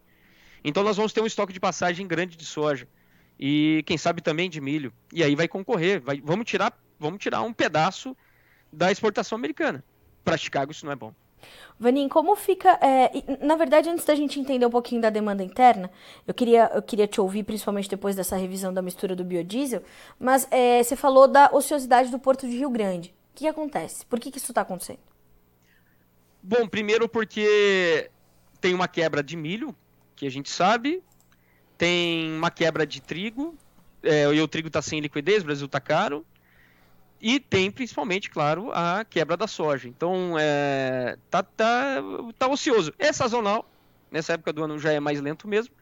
Então, 0.64 0.84
nós 0.84 0.96
vamos 0.96 1.12
ter 1.12 1.22
um 1.22 1.26
estoque 1.26 1.52
de 1.52 1.60
passagem 1.60 2.08
grande 2.08 2.38
de 2.38 2.46
soja 2.46 2.88
e 3.40 3.84
quem 3.86 3.98
sabe 3.98 4.22
também 4.22 4.50
de 4.50 4.62
milho. 4.62 4.94
E 5.12 5.24
aí 5.24 5.36
vai 5.36 5.48
concorrer, 5.48 6.00
vai, 6.00 6.22
vamos 6.24 6.46
tirar, 6.46 6.80
vamos 7.00 7.20
tirar 7.20 7.42
um 7.42 7.52
pedaço 7.52 8.16
da 8.72 8.92
exportação 8.92 9.36
americana. 9.36 9.84
Para 10.24 10.38
Chicago 10.38 10.72
isso 10.72 10.86
não 10.86 10.94
é 10.94 10.96
bom. 10.96 11.14
Vanin, 11.80 12.08
como 12.08 12.36
fica. 12.36 12.78
É, 12.82 13.12
na 13.46 13.56
verdade, 13.56 13.90
antes 13.90 14.06
da 14.06 14.16
gente 14.16 14.40
entender 14.40 14.66
um 14.66 14.70
pouquinho 14.70 15.02
da 15.02 15.10
demanda 15.10 15.44
interna, 15.44 15.90
eu 16.28 16.34
queria, 16.34 16.72
eu 16.74 16.82
queria 16.82 17.08
te 17.08 17.20
ouvir, 17.20 17.44
principalmente 17.44 17.90
depois 17.90 18.16
dessa 18.16 18.36
revisão 18.38 18.74
da 18.74 18.82
mistura 18.82 19.16
do 19.16 19.24
biodiesel, 19.24 19.82
mas 20.20 20.48
é, 20.52 20.84
você 20.84 20.96
falou 20.96 21.28
da 21.28 21.50
ociosidade 21.52 22.12
do 22.12 22.20
Porto 22.20 22.48
de 22.48 22.58
Rio 22.58 22.70
Grande. 22.70 23.14
O 23.34 23.36
que 23.36 23.48
acontece? 23.48 24.06
Por 24.06 24.20
que, 24.20 24.30
que 24.30 24.38
isso 24.38 24.52
está 24.52 24.62
acontecendo? 24.62 25.00
Bom, 26.44 26.68
primeiro 26.68 27.08
porque 27.08 28.10
tem 28.60 28.74
uma 28.74 28.88
quebra 28.88 29.24
de 29.24 29.36
milho, 29.36 29.76
que 30.16 30.28
a 30.28 30.32
gente 30.32 30.50
sabe, 30.50 31.04
tem 31.78 32.32
uma 32.34 32.52
quebra 32.52 32.86
de 32.86 33.02
trigo, 33.02 33.56
é, 34.04 34.32
e 34.34 34.42
o 34.42 34.48
trigo 34.48 34.68
está 34.68 34.82
sem 34.82 35.00
liquidez, 35.00 35.42
o 35.42 35.46
Brasil 35.46 35.66
está 35.66 35.80
caro, 35.80 36.26
e 37.22 37.40
tem 37.40 37.70
principalmente, 37.70 38.30
claro, 38.30 38.72
a 38.74 39.06
quebra 39.06 39.38
da 39.38 39.46
soja. 39.46 39.88
Então, 39.88 40.36
é, 40.40 41.18
tá, 41.30 41.44
tá, 41.44 41.98
tá 42.38 42.48
ocioso. 42.48 42.92
É 42.98 43.14
sazonal, 43.14 43.70
nessa 44.10 44.34
época 44.34 44.52
do 44.52 44.64
ano 44.64 44.80
já 44.80 44.92
é 44.92 45.00
mais 45.00 45.22
lento 45.22 45.48
mesmo, 45.48 45.74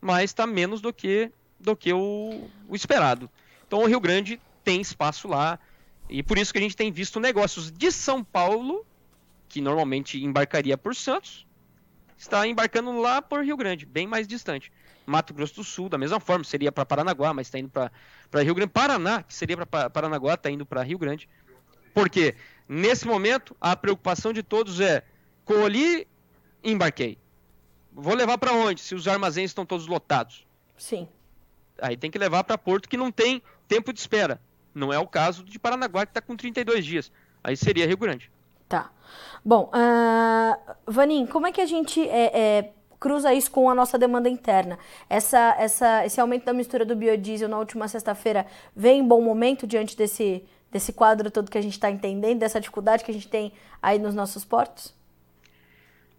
mas 0.00 0.30
está 0.30 0.46
menos 0.46 0.80
do 0.80 0.92
que, 0.92 1.32
do 1.58 1.74
que 1.74 1.92
o, 1.92 2.48
o 2.68 2.76
esperado. 2.76 3.28
Então, 3.66 3.80
o 3.80 3.86
Rio 3.86 3.98
Grande 3.98 4.40
tem 4.62 4.80
espaço 4.80 5.26
lá, 5.26 5.58
e 6.08 6.22
por 6.22 6.38
isso 6.38 6.52
que 6.52 6.58
a 6.58 6.62
gente 6.62 6.76
tem 6.76 6.92
visto 6.92 7.18
negócios 7.18 7.72
de 7.72 7.90
São 7.90 8.22
Paulo, 8.22 8.86
que 9.48 9.60
normalmente 9.60 10.22
embarcaria 10.22 10.78
por 10.78 10.94
Santos, 10.94 11.44
está 12.16 12.46
embarcando 12.46 12.92
lá 13.00 13.20
por 13.20 13.44
Rio 13.44 13.56
Grande, 13.56 13.84
bem 13.84 14.06
mais 14.06 14.28
distante. 14.28 14.70
Mato 15.06 15.32
Grosso 15.32 15.54
do 15.54 15.64
Sul, 15.64 15.88
da 15.88 15.96
mesma 15.96 16.20
forma, 16.20 16.44
seria 16.44 16.72
para 16.72 16.84
Paranaguá, 16.84 17.32
mas 17.32 17.46
está 17.46 17.58
indo 17.58 17.70
para 17.70 18.42
Rio 18.42 18.54
Grande. 18.54 18.72
Paraná, 18.72 19.22
que 19.22 19.32
seria 19.32 19.56
para 19.56 19.88
Paranaguá, 19.88 20.34
está 20.34 20.50
indo 20.50 20.66
para 20.66 20.82
Rio 20.82 20.98
Grande. 20.98 21.28
Porque 21.94 22.34
nesse 22.68 23.06
momento 23.06 23.56
a 23.60 23.74
preocupação 23.76 24.32
de 24.32 24.42
todos 24.42 24.80
é 24.80 25.04
colhi, 25.44 26.06
embarquei. 26.62 27.18
Vou 27.92 28.14
levar 28.14 28.36
para 28.36 28.52
onde? 28.52 28.80
Se 28.80 28.94
os 28.94 29.08
armazéns 29.08 29.50
estão 29.50 29.64
todos 29.64 29.86
lotados. 29.86 30.46
Sim. 30.76 31.08
Aí 31.80 31.96
tem 31.96 32.10
que 32.10 32.18
levar 32.18 32.44
para 32.44 32.58
Porto 32.58 32.88
que 32.88 32.96
não 32.96 33.10
tem 33.10 33.42
tempo 33.66 33.92
de 33.92 34.00
espera. 34.00 34.40
Não 34.74 34.92
é 34.92 34.98
o 34.98 35.06
caso 35.06 35.42
de 35.44 35.58
Paranaguá, 35.58 36.04
que 36.04 36.10
está 36.10 36.20
com 36.20 36.36
32 36.36 36.84
dias. 36.84 37.12
Aí 37.42 37.56
seria 37.56 37.86
Rio 37.86 37.96
Grande. 37.96 38.30
Tá. 38.68 38.90
Bom, 39.44 39.70
uh, 39.72 40.74
Vanin, 40.86 41.26
como 41.26 41.46
é 41.46 41.52
que 41.52 41.60
a 41.60 41.66
gente 41.66 42.06
é, 42.08 42.58
é, 42.58 42.72
cruza 42.98 43.32
isso 43.32 43.50
com 43.50 43.68
a 43.68 43.74
nossa 43.74 43.98
demanda 43.98 44.28
interna? 44.28 44.78
Essa, 45.08 45.56
essa, 45.58 46.04
esse 46.06 46.20
aumento 46.20 46.44
da 46.44 46.52
mistura 46.52 46.84
do 46.84 46.96
biodiesel 46.96 47.48
na 47.48 47.58
última 47.58 47.88
sexta-feira 47.88 48.46
vem 48.74 49.00
em 49.00 49.06
bom 49.06 49.20
momento 49.20 49.66
diante 49.66 49.96
desse, 49.96 50.44
desse 50.70 50.92
quadro 50.92 51.30
todo 51.30 51.50
que 51.50 51.58
a 51.58 51.62
gente 51.62 51.74
está 51.74 51.90
entendendo, 51.90 52.38
dessa 52.38 52.60
dificuldade 52.60 53.04
que 53.04 53.10
a 53.10 53.14
gente 53.14 53.28
tem 53.28 53.52
aí 53.82 53.98
nos 53.98 54.14
nossos 54.14 54.44
portos? 54.44 54.94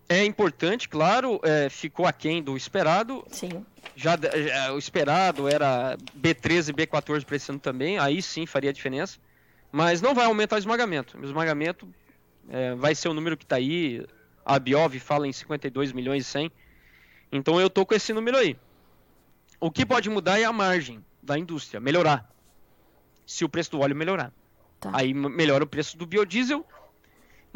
É 0.09 0.23
importante, 0.23 0.87
claro, 0.87 1.39
é, 1.43 1.69
ficou 1.69 2.05
aquém 2.05 2.41
do 2.41 2.55
esperado. 2.55 3.25
Sim. 3.29 3.65
Já, 3.95 4.15
já, 4.15 4.73
o 4.73 4.77
esperado 4.77 5.49
era 5.49 5.97
B13 6.17 6.69
e 6.69 6.73
B14 6.73 7.25
para 7.25 7.35
esse 7.35 7.51
ano 7.51 7.59
também, 7.59 7.97
aí 7.97 8.21
sim 8.21 8.45
faria 8.45 8.71
diferença. 8.71 9.19
Mas 9.69 10.01
não 10.01 10.15
vai 10.15 10.25
aumentar 10.25 10.55
o 10.55 10.59
esmagamento. 10.59 11.17
O 11.17 11.25
esmagamento 11.25 11.87
é, 12.49 12.73
vai 12.75 12.95
ser 12.95 13.09
o 13.09 13.13
número 13.13 13.35
que 13.35 13.43
está 13.43 13.57
aí. 13.57 14.05
A 14.45 14.57
Biov 14.57 14.97
fala 14.99 15.27
em 15.27 15.33
52 15.33 15.91
milhões 15.91 16.25
e 16.25 16.29
100. 16.29 16.51
Então 17.31 17.59
eu 17.59 17.69
tô 17.69 17.85
com 17.85 17.93
esse 17.93 18.13
número 18.13 18.37
aí. 18.37 18.57
O 19.59 19.71
que 19.71 19.85
pode 19.85 20.09
mudar 20.09 20.39
é 20.39 20.43
a 20.43 20.53
margem 20.53 21.03
da 21.21 21.37
indústria, 21.37 21.79
melhorar. 21.79 22.29
Se 23.25 23.43
o 23.43 23.49
preço 23.49 23.71
do 23.71 23.79
óleo 23.79 23.95
melhorar. 23.95 24.31
Tá. 24.79 24.91
Aí 24.93 25.13
melhora 25.13 25.63
o 25.63 25.67
preço 25.67 25.97
do 25.97 26.05
biodiesel 26.05 26.65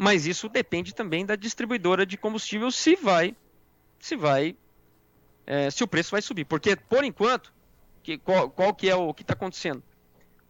mas 0.02 0.26
isso 0.26 0.48
depende 0.48 0.92
também 0.92 1.24
da 1.24 1.36
distribuidora 1.36 2.04
de 2.04 2.16
combustível 2.16 2.72
se 2.72 2.96
vai, 2.96 3.36
se 4.00 4.16
vai, 4.16 4.56
é, 5.46 5.70
se 5.70 5.84
o 5.84 5.86
preço 5.86 6.10
vai 6.10 6.20
subir. 6.20 6.44
Porque 6.44 6.74
por 6.74 7.04
enquanto, 7.04 7.52
que, 8.02 8.18
qual, 8.18 8.50
qual 8.50 8.74
que 8.74 8.88
é 8.88 8.96
o 8.96 9.14
que 9.14 9.22
está 9.22 9.34
acontecendo? 9.34 9.80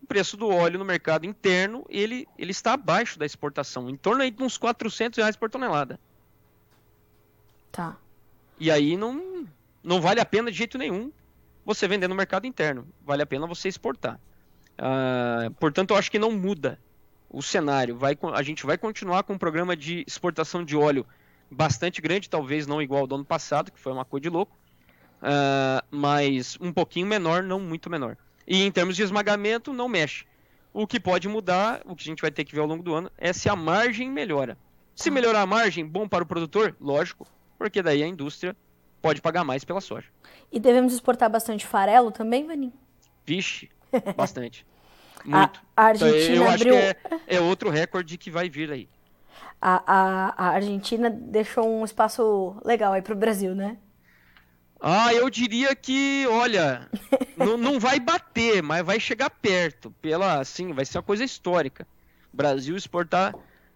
O 0.02 0.06
preço 0.06 0.38
do 0.38 0.48
óleo 0.48 0.78
no 0.78 0.86
mercado 0.86 1.26
interno 1.26 1.84
ele, 1.90 2.26
ele 2.38 2.50
está 2.50 2.72
abaixo 2.72 3.18
da 3.18 3.26
exportação, 3.26 3.90
em 3.90 3.96
torno 3.96 4.22
aí 4.22 4.30
de 4.30 4.42
uns 4.42 4.56
400 4.56 5.18
reais 5.18 5.36
por 5.36 5.50
tonelada. 5.50 6.00
Tá. 7.70 7.98
E 8.62 8.70
aí 8.70 8.96
não, 8.96 9.44
não 9.82 10.00
vale 10.00 10.20
a 10.20 10.24
pena 10.24 10.48
de 10.48 10.56
jeito 10.56 10.78
nenhum 10.78 11.10
você 11.64 11.88
vender 11.88 12.06
no 12.06 12.14
mercado 12.14 12.46
interno. 12.46 12.86
Vale 13.04 13.20
a 13.20 13.26
pena 13.26 13.44
você 13.44 13.66
exportar. 13.66 14.20
Ah, 14.78 15.50
portanto, 15.58 15.90
eu 15.90 15.96
acho 15.96 16.08
que 16.08 16.16
não 16.16 16.30
muda 16.30 16.78
o 17.28 17.42
cenário. 17.42 17.96
Vai, 17.96 18.16
a 18.32 18.42
gente 18.44 18.64
vai 18.64 18.78
continuar 18.78 19.24
com 19.24 19.32
um 19.32 19.38
programa 19.38 19.74
de 19.74 20.04
exportação 20.06 20.64
de 20.64 20.76
óleo 20.76 21.04
bastante 21.50 22.00
grande, 22.00 22.30
talvez 22.30 22.64
não 22.64 22.80
igual 22.80 23.00
ao 23.00 23.06
do 23.08 23.16
ano 23.16 23.24
passado, 23.24 23.72
que 23.72 23.80
foi 23.80 23.92
uma 23.92 24.04
coisa 24.04 24.22
de 24.22 24.28
louco, 24.28 24.56
uh, 25.22 25.84
mas 25.90 26.56
um 26.60 26.72
pouquinho 26.72 27.08
menor, 27.08 27.42
não 27.42 27.58
muito 27.58 27.90
menor. 27.90 28.16
E 28.46 28.62
em 28.62 28.70
termos 28.70 28.94
de 28.94 29.02
esmagamento, 29.02 29.72
não 29.72 29.88
mexe. 29.88 30.24
O 30.72 30.86
que 30.86 31.00
pode 31.00 31.28
mudar, 31.28 31.82
o 31.84 31.96
que 31.96 32.02
a 32.02 32.06
gente 32.06 32.22
vai 32.22 32.30
ter 32.30 32.44
que 32.44 32.54
ver 32.54 32.60
ao 32.60 32.68
longo 32.68 32.84
do 32.84 32.94
ano, 32.94 33.10
é 33.18 33.32
se 33.32 33.48
a 33.48 33.56
margem 33.56 34.08
melhora. 34.08 34.56
Se 34.94 35.10
melhorar 35.10 35.40
a 35.40 35.46
margem, 35.46 35.84
bom 35.84 36.06
para 36.06 36.22
o 36.22 36.26
produtor? 36.26 36.76
Lógico, 36.80 37.26
porque 37.62 37.80
daí 37.80 38.02
a 38.02 38.08
indústria 38.08 38.56
pode 39.00 39.22
pagar 39.22 39.44
mais 39.44 39.64
pela 39.64 39.80
soja. 39.80 40.08
E 40.50 40.58
devemos 40.58 40.92
exportar 40.92 41.30
bastante 41.30 41.64
farelo 41.64 42.10
também, 42.10 42.44
Vanim? 42.44 42.72
Vixe, 43.24 43.70
bastante. 44.16 44.66
Muito. 45.24 45.62
A, 45.76 45.84
a 45.84 45.86
Argentina 45.86 46.24
então, 46.24 46.44
eu 46.44 46.50
abriu... 46.50 46.76
acho 46.76 46.98
que 46.98 47.30
é, 47.30 47.36
é, 47.36 47.40
outro 47.40 47.70
recorde 47.70 48.18
que 48.18 48.32
vai 48.32 48.50
vir 48.50 48.72
aí. 48.72 48.88
A, 49.60 49.80
a, 49.86 50.34
a 50.36 50.48
Argentina 50.54 51.08
deixou 51.08 51.64
um 51.64 51.84
espaço 51.84 52.56
legal 52.64 52.94
aí 52.94 53.00
para 53.00 53.14
o 53.14 53.16
Brasil, 53.16 53.54
né? 53.54 53.78
Ah, 54.80 55.14
eu 55.14 55.30
diria 55.30 55.76
que, 55.76 56.26
olha, 56.26 56.90
não, 57.38 57.56
não 57.56 57.78
vai 57.78 58.00
bater, 58.00 58.60
mas 58.60 58.84
vai 58.84 58.98
chegar 58.98 59.30
perto. 59.30 59.92
Pela, 60.02 60.40
assim, 60.40 60.72
vai 60.72 60.84
ser 60.84 60.98
uma 60.98 61.04
coisa 61.04 61.22
histórica. 61.22 61.86
Brasil 62.32 62.76
exportar 62.76 63.32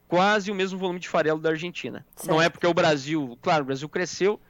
quase 0.08 0.50
o 0.50 0.54
mesmo 0.54 0.78
volume 0.78 0.98
de 0.98 1.08
farelo 1.08 1.40
da 1.40 1.50
Argentina. 1.50 2.04
Certo. 2.14 2.30
Não 2.30 2.40
é 2.40 2.48
porque 2.48 2.66
o 2.66 2.74
Brasil, 2.74 3.38
claro, 3.42 3.62
o 3.62 3.66
Brasil 3.66 3.88
cresceu, 3.88 4.40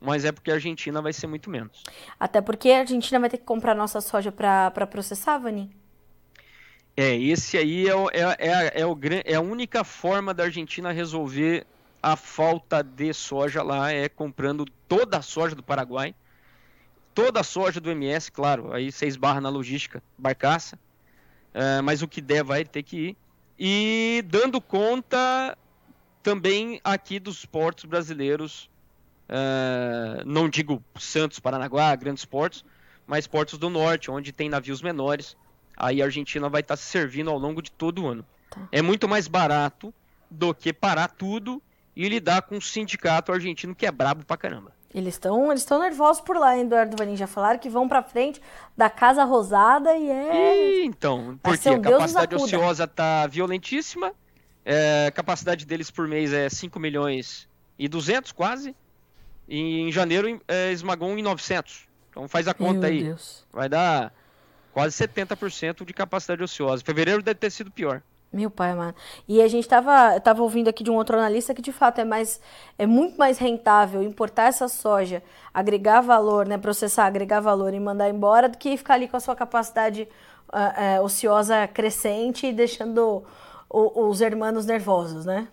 mas 0.00 0.24
é 0.24 0.32
porque 0.32 0.50
a 0.50 0.54
Argentina 0.54 1.00
vai 1.00 1.12
ser 1.12 1.26
muito 1.26 1.50
menos. 1.50 1.82
Até 2.18 2.40
porque 2.40 2.70
a 2.70 2.80
Argentina 2.80 3.18
vai 3.20 3.30
ter 3.30 3.38
que 3.38 3.44
comprar 3.44 3.74
nossa 3.74 4.00
soja 4.00 4.30
para 4.30 4.86
processar, 4.86 5.38
Vani? 5.38 5.70
É, 6.96 7.14
esse 7.14 7.58
aí 7.58 7.86
é, 7.86 7.92
é, 7.92 8.36
é, 8.38 8.80
é, 8.80 8.86
o, 8.86 8.98
é 9.24 9.34
a 9.34 9.40
única 9.40 9.84
forma 9.84 10.32
da 10.32 10.44
Argentina 10.44 10.90
resolver 10.92 11.66
a 12.02 12.16
falta 12.16 12.82
de 12.82 13.12
soja 13.12 13.62
lá, 13.62 13.92
é 13.92 14.08
comprando 14.08 14.64
toda 14.88 15.18
a 15.18 15.22
soja 15.22 15.54
do 15.54 15.62
Paraguai. 15.62 16.14
toda 17.14 17.40
a 17.40 17.42
soja 17.42 17.80
do 17.80 17.90
MS, 17.90 18.30
claro, 18.30 18.72
aí 18.72 18.92
você 18.92 19.06
esbarra 19.06 19.40
na 19.40 19.48
logística, 19.48 20.02
barcaça, 20.18 20.78
uh, 21.54 21.82
mas 21.82 22.02
o 22.02 22.08
que 22.08 22.20
der 22.20 22.44
vai 22.44 22.64
ter 22.64 22.82
que 22.82 22.96
ir. 22.96 23.16
E 23.58 24.22
dando 24.26 24.60
conta 24.60 25.56
também 26.22 26.80
aqui 26.84 27.18
dos 27.18 27.46
portos 27.46 27.84
brasileiros, 27.84 28.68
uh, 29.28 30.26
não 30.26 30.48
digo 30.48 30.82
Santos, 30.98 31.38
Paranaguá, 31.38 31.94
grandes 31.96 32.24
portos, 32.24 32.64
mas 33.06 33.26
portos 33.26 33.58
do 33.58 33.70
norte, 33.70 34.10
onde 34.10 34.32
tem 34.32 34.48
navios 34.48 34.82
menores. 34.82 35.36
Aí 35.76 36.02
a 36.02 36.06
Argentina 36.06 36.48
vai 36.48 36.60
estar 36.60 36.76
se 36.76 36.84
servindo 36.84 37.30
ao 37.30 37.38
longo 37.38 37.62
de 37.62 37.70
todo 37.70 38.02
o 38.02 38.08
ano. 38.08 38.26
Tá. 38.50 38.68
É 38.72 38.82
muito 38.82 39.08
mais 39.08 39.28
barato 39.28 39.92
do 40.30 40.54
que 40.54 40.72
parar 40.72 41.08
tudo 41.08 41.62
e 41.94 42.08
lidar 42.08 42.42
com 42.42 42.56
um 42.56 42.60
sindicato 42.60 43.32
argentino 43.32 43.74
que 43.74 43.86
é 43.86 43.92
brabo 43.92 44.24
pra 44.24 44.36
caramba. 44.36 44.75
Eles 44.94 45.14
estão 45.14 45.50
eles 45.50 45.68
nervosos 45.68 46.22
por 46.22 46.36
lá, 46.36 46.56
hein, 46.56 46.62
Eduardo 46.62 46.96
Vanin? 46.98 47.16
Já 47.16 47.26
falaram 47.26 47.58
que 47.58 47.68
vão 47.68 47.88
pra 47.88 48.02
frente 48.02 48.40
da 48.76 48.88
Casa 48.88 49.24
Rosada 49.24 49.94
e 49.96 50.08
é. 50.08 50.56
E, 50.56 50.86
então, 50.86 51.38
porque 51.42 51.68
um 51.68 51.74
a 51.74 51.80
capacidade 51.80 52.34
ociosa 52.34 52.86
tá 52.86 53.26
violentíssima. 53.26 54.12
É, 54.64 55.06
a 55.08 55.12
capacidade 55.12 55.64
deles 55.64 55.90
por 55.90 56.08
mês 56.08 56.32
é 56.32 56.48
5 56.48 56.80
milhões 56.80 57.48
e 57.78 57.88
200 57.88 58.32
quase. 58.32 58.74
E 59.48 59.80
em 59.80 59.92
janeiro 59.92 60.40
é, 60.48 60.72
esmagou 60.72 61.10
em 61.16 61.22
900. 61.22 61.86
Então 62.10 62.26
faz 62.26 62.48
a 62.48 62.54
conta 62.54 62.80
Meu 62.80 62.88
aí. 62.88 63.04
Deus. 63.04 63.44
Vai 63.52 63.68
dar 63.68 64.12
quase 64.72 64.96
70% 64.96 65.84
de 65.84 65.92
capacidade 65.92 66.42
ociosa. 66.42 66.82
Fevereiro 66.84 67.22
deve 67.22 67.38
ter 67.38 67.50
sido 67.50 67.70
pior. 67.70 68.02
Meu 68.32 68.50
pai, 68.50 68.74
mano. 68.74 68.94
E 69.26 69.40
a 69.40 69.48
gente 69.48 69.68
tava, 69.68 70.20
tava 70.20 70.42
ouvindo 70.42 70.68
aqui 70.68 70.82
de 70.82 70.90
um 70.90 70.94
outro 70.94 71.16
analista 71.16 71.54
que 71.54 71.62
de 71.62 71.72
fato 71.72 72.00
é 72.00 72.04
mais 72.04 72.40
é 72.78 72.86
muito 72.86 73.16
mais 73.16 73.38
rentável 73.38 74.02
importar 74.02 74.48
essa 74.48 74.68
soja, 74.68 75.22
agregar 75.54 76.00
valor, 76.00 76.46
né, 76.46 76.58
processar, 76.58 77.06
agregar 77.06 77.40
valor 77.40 77.72
e 77.72 77.80
mandar 77.80 78.10
embora 78.10 78.48
do 78.48 78.58
que 78.58 78.76
ficar 78.76 78.94
ali 78.94 79.08
com 79.08 79.16
a 79.16 79.20
sua 79.20 79.36
capacidade 79.36 80.08
uh, 80.52 81.00
uh, 81.00 81.04
ociosa 81.04 81.66
crescente 81.68 82.46
e 82.46 82.52
deixando 82.52 83.24
o, 83.70 84.08
os 84.08 84.20
hermanos 84.20 84.66
nervosos, 84.66 85.24
né? 85.24 85.48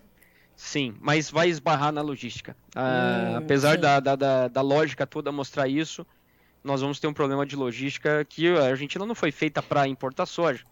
Sim, 0.55 0.95
mas 0.99 1.29
vai 1.29 1.49
esbarrar 1.49 1.91
na 1.91 2.01
logística. 2.01 2.55
Uh, 2.75 2.79
hum, 2.79 3.37
apesar 3.37 3.77
da, 3.77 3.99
da, 3.99 4.15
da, 4.15 4.47
da 4.47 4.61
lógica 4.61 5.05
toda 5.05 5.31
mostrar 5.31 5.67
isso, 5.67 6.05
nós 6.63 6.81
vamos 6.81 6.99
ter 6.99 7.07
um 7.07 7.13
problema 7.13 7.45
de 7.45 7.55
logística 7.55 8.25
que 8.25 8.47
a 8.55 8.65
Argentina 8.65 9.05
não 9.05 9.15
foi 9.15 9.31
feita 9.31 9.61
para 9.61 9.87
importar 9.87 10.25
soja 10.25 10.65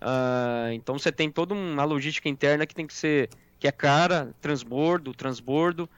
Uh, 0.00 0.72
então 0.72 0.98
você 0.98 1.12
tem 1.12 1.30
toda 1.30 1.54
uma 1.54 1.84
logística 1.84 2.28
interna 2.28 2.66
que 2.66 2.74
tem 2.74 2.86
que 2.86 2.94
ser 2.94 3.28
que 3.58 3.68
é 3.68 3.72
cara, 3.72 4.34
transbordo, 4.40 5.12
transbordo. 5.12 5.88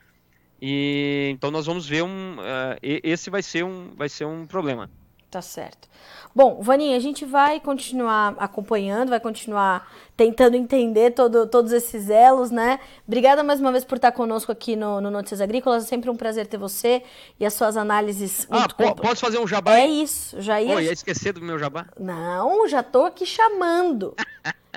E 0.60 1.30
então 1.32 1.50
nós 1.50 1.66
vamos 1.66 1.86
ver 1.86 2.02
um. 2.02 2.36
Uh, 2.36 2.78
esse 2.82 3.30
vai 3.30 3.42
ser 3.42 3.64
um, 3.64 3.94
vai 3.96 4.08
ser 4.08 4.24
um 4.24 4.46
problema. 4.46 4.90
Tá 5.32 5.40
certo. 5.40 5.88
Bom, 6.34 6.60
Vaninha, 6.60 6.94
a 6.94 7.00
gente 7.00 7.24
vai 7.24 7.58
continuar 7.58 8.34
acompanhando, 8.38 9.08
vai 9.08 9.18
continuar 9.18 9.90
tentando 10.14 10.58
entender 10.58 11.12
todo, 11.12 11.46
todos 11.46 11.72
esses 11.72 12.10
elos, 12.10 12.50
né? 12.50 12.78
Obrigada 13.08 13.42
mais 13.42 13.58
uma 13.58 13.72
vez 13.72 13.82
por 13.82 13.96
estar 13.96 14.12
conosco 14.12 14.52
aqui 14.52 14.76
no, 14.76 15.00
no 15.00 15.10
Notícias 15.10 15.40
Agrícolas. 15.40 15.84
É 15.84 15.86
sempre 15.86 16.10
um 16.10 16.16
prazer 16.16 16.46
ter 16.46 16.58
você 16.58 17.02
e 17.40 17.46
as 17.46 17.54
suas 17.54 17.78
análises. 17.78 18.46
Ah, 18.50 18.68
po 18.68 18.94
posso 18.96 19.22
fazer 19.22 19.38
um 19.38 19.48
jabá? 19.48 19.78
É 19.78 19.86
isso, 19.86 20.38
já 20.38 20.60
ia. 20.60 20.74
Pô, 20.74 20.80
ia 20.80 20.92
esquecer 20.92 21.32
do 21.32 21.40
meu 21.40 21.58
jabá? 21.58 21.86
Não, 21.98 22.68
já 22.68 22.82
tô 22.82 23.06
aqui 23.06 23.24
chamando. 23.24 24.14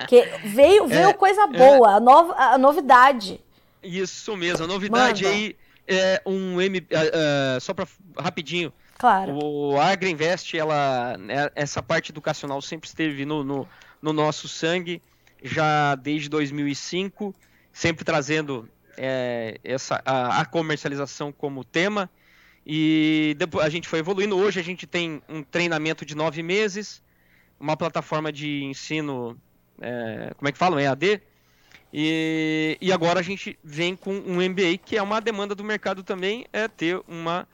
que 0.08 0.22
veio, 0.42 0.86
veio 0.88 1.10
é, 1.10 1.12
coisa 1.12 1.42
é. 1.42 1.46
boa, 1.48 1.92
é... 1.92 1.94
a, 1.96 2.00
nova, 2.00 2.32
a 2.32 2.56
novidade. 2.56 3.44
Isso 3.82 4.34
mesmo, 4.38 4.64
a 4.64 4.66
novidade 4.66 5.24
Manda. 5.24 5.36
aí 5.36 5.54
é 5.86 6.22
um 6.24 6.58
M. 6.62 6.78
Uh, 6.78 6.82
uh, 6.82 7.60
só 7.60 7.74
para 7.74 7.86
rapidinho. 8.16 8.72
Claro. 8.98 9.38
O 9.38 9.78
Agriinvest, 9.78 10.56
ela, 10.56 11.16
né, 11.18 11.50
essa 11.54 11.82
parte 11.82 12.10
educacional 12.10 12.60
sempre 12.62 12.88
esteve 12.88 13.24
no, 13.26 13.44
no, 13.44 13.68
no 14.00 14.12
nosso 14.12 14.48
sangue, 14.48 15.02
já 15.42 15.94
desde 15.94 16.28
2005, 16.28 17.34
sempre 17.72 18.04
trazendo 18.04 18.68
é, 18.96 19.60
essa, 19.62 20.00
a, 20.04 20.40
a, 20.40 20.44
comercialização 20.46 21.30
como 21.30 21.62
tema. 21.62 22.08
E 22.66 23.36
depois 23.38 23.64
a 23.66 23.68
gente 23.68 23.86
foi 23.86 23.98
evoluindo. 23.98 24.36
Hoje 24.36 24.58
a 24.58 24.64
gente 24.64 24.86
tem 24.86 25.22
um 25.28 25.42
treinamento 25.42 26.04
de 26.04 26.16
nove 26.16 26.42
meses, 26.42 27.02
uma 27.60 27.76
plataforma 27.76 28.32
de 28.32 28.64
ensino, 28.64 29.38
é, 29.80 30.32
como 30.36 30.48
é 30.48 30.52
que 30.52 30.58
falam? 30.58 30.80
EAD. 30.80 31.20
E, 31.92 32.76
e 32.80 32.92
agora 32.92 33.20
a 33.20 33.22
gente 33.22 33.58
vem 33.62 33.94
com 33.94 34.12
um 34.12 34.36
MBA, 34.36 34.78
que 34.84 34.96
é 34.96 35.02
uma 35.02 35.20
demanda 35.20 35.54
do 35.54 35.62
mercado 35.62 36.02
também, 36.02 36.46
é 36.52 36.66
ter 36.66 37.00
uma 37.06 37.46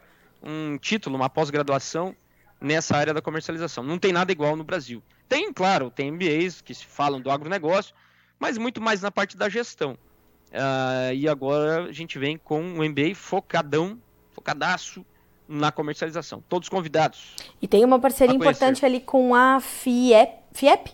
um 0.43 0.77
título, 0.79 1.17
uma 1.17 1.31
pós-graduação 1.31 2.15
nessa 2.61 2.97
área 2.97 3.13
da 3.13 3.21
comercialização. 3.21 3.83
Não 3.83 3.99
tem 3.99 4.13
nada 4.13 4.33
igual 4.33 4.57
no 4.57 4.65
Brasil. 4.65 5.03
Tem, 5.29 5.53
claro, 5.53 5.91
tem 5.91 6.11
MBAs 6.11 6.61
que 6.61 6.75
falam 6.75 7.21
do 7.21 7.31
agronegócio, 7.31 7.95
mas 8.39 8.59
muito 8.59 8.81
mais 8.81 9.03
na 9.03 9.11
parte 9.11 9.37
da 9.37 9.49
gestão. 9.49 9.97
Uh, 10.53 11.15
e 11.15 11.29
agora 11.29 11.85
a 11.85 11.93
gente 11.93 12.19
vem 12.19 12.37
com 12.37 12.61
um 12.61 12.89
MBA 12.89 13.15
focadão, 13.15 13.99
focadaço 14.31 15.05
na 15.49 15.73
comercialização. 15.73 16.43
Todos 16.49 16.69
convidados. 16.69 17.35
E 17.61 17.67
tem 17.67 17.85
uma 17.85 17.99
parceria 17.99 18.35
importante 18.35 18.85
ali 18.85 19.01
com 19.01 19.35
a 19.35 19.61
FIEP, 19.61 20.33
FIEP? 20.53 20.93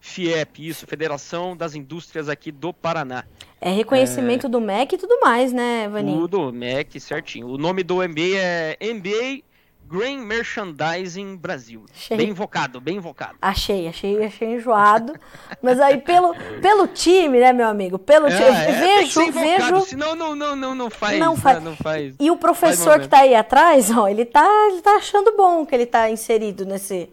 FIEP, 0.00 0.68
isso, 0.68 0.86
Federação 0.86 1.56
das 1.56 1.74
Indústrias 1.74 2.28
aqui 2.28 2.50
do 2.50 2.72
Paraná. 2.72 3.24
É 3.64 3.70
reconhecimento 3.70 4.48
é... 4.48 4.50
do 4.50 4.60
MEC 4.60 4.96
e 4.96 4.98
tudo 4.98 5.20
mais, 5.20 5.52
né, 5.52 5.88
Vaninho? 5.88 6.22
Tudo, 6.22 6.52
MEC, 6.52 6.98
certinho. 6.98 7.46
O 7.46 7.56
nome 7.56 7.84
do 7.84 7.96
MBA 7.96 8.36
é 8.36 8.76
MBA 8.92 9.44
Grain 9.88 10.18
Merchandising 10.18 11.36
Brasil. 11.36 11.84
Achei. 11.94 12.16
Bem 12.16 12.30
invocado, 12.30 12.80
bem 12.80 12.96
invocado. 12.96 13.36
Achei, 13.40 13.86
achei, 13.86 14.24
achei 14.24 14.54
enjoado. 14.54 15.14
Mas 15.62 15.78
aí 15.78 15.98
pelo, 15.98 16.34
pelo 16.60 16.88
time, 16.88 17.38
né, 17.38 17.52
meu 17.52 17.68
amigo? 17.68 18.00
Pelo 18.00 18.26
é, 18.26 18.30
time. 18.30 18.48
É, 18.48 18.72
vejo, 18.72 19.30
vejo. 19.30 19.80
Senão 19.82 20.16
não, 20.16 20.34
não, 20.34 20.56
não, 20.56 20.74
não 20.74 20.90
faz. 20.90 21.20
Não 21.20 21.36
faz. 21.36 21.58
Não, 21.58 21.70
não 21.70 21.76
faz 21.76 22.16
e 22.18 22.30
o 22.32 22.36
professor 22.36 22.98
que 22.98 23.06
tá 23.06 23.18
aí 23.18 23.34
atrás, 23.34 23.96
ó, 23.96 24.08
ele 24.08 24.24
tá, 24.24 24.48
ele 24.72 24.82
tá 24.82 24.96
achando 24.96 25.36
bom 25.36 25.64
que 25.64 25.72
ele 25.72 25.86
tá 25.86 26.10
inserido 26.10 26.64
nesse 26.64 27.08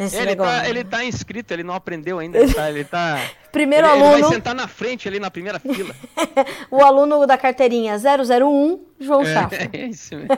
Nesse 0.00 0.16
ele, 0.16 0.34
tá, 0.34 0.66
ele 0.66 0.82
tá 0.82 1.04
inscrito, 1.04 1.52
ele 1.52 1.62
não 1.62 1.74
aprendeu 1.74 2.18
ainda. 2.18 2.38
Ele 2.38 2.48
tá. 2.54 2.70
Ele 2.70 2.84
tá 2.84 3.20
Primeiro 3.52 3.86
ele, 3.86 3.92
aluno. 3.92 4.12
Ele 4.14 4.22
vai 4.22 4.32
sentar 4.32 4.54
na 4.54 4.66
frente 4.66 5.06
ali 5.06 5.20
na 5.20 5.30
primeira 5.30 5.58
fila. 5.58 5.94
o 6.70 6.82
aluno 6.82 7.26
da 7.26 7.36
carteirinha 7.36 7.98
001, 7.98 8.80
João 8.98 9.20
é, 9.20 9.34
Safra. 9.34 9.68
É 9.74 9.86
isso 9.88 10.16
mesmo. 10.16 10.30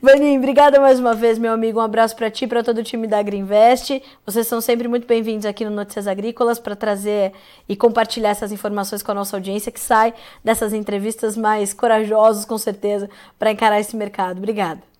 Vaninho, 0.00 0.38
obrigada 0.38 0.78
mais 0.78 1.00
uma 1.00 1.14
vez, 1.14 1.36
meu 1.36 1.52
amigo. 1.52 1.80
Um 1.80 1.82
abraço 1.82 2.14
para 2.14 2.30
ti, 2.30 2.46
para 2.46 2.62
todo 2.62 2.78
o 2.78 2.84
time 2.84 3.08
da 3.08 3.18
Agriinvest. 3.18 4.00
Vocês 4.24 4.46
são 4.46 4.60
sempre 4.60 4.86
muito 4.86 5.04
bem-vindos 5.04 5.46
aqui 5.46 5.64
no 5.64 5.72
Notícias 5.72 6.06
Agrícolas 6.06 6.60
para 6.60 6.76
trazer 6.76 7.32
e 7.68 7.74
compartilhar 7.74 8.30
essas 8.30 8.52
informações 8.52 9.02
com 9.02 9.10
a 9.10 9.14
nossa 9.14 9.36
audiência 9.36 9.72
que 9.72 9.80
sai 9.80 10.14
dessas 10.44 10.72
entrevistas 10.72 11.36
mais 11.36 11.74
corajosos, 11.74 12.44
com 12.44 12.56
certeza, 12.56 13.10
para 13.36 13.50
encarar 13.50 13.80
esse 13.80 13.96
mercado. 13.96 14.38
Obrigada. 14.38 14.93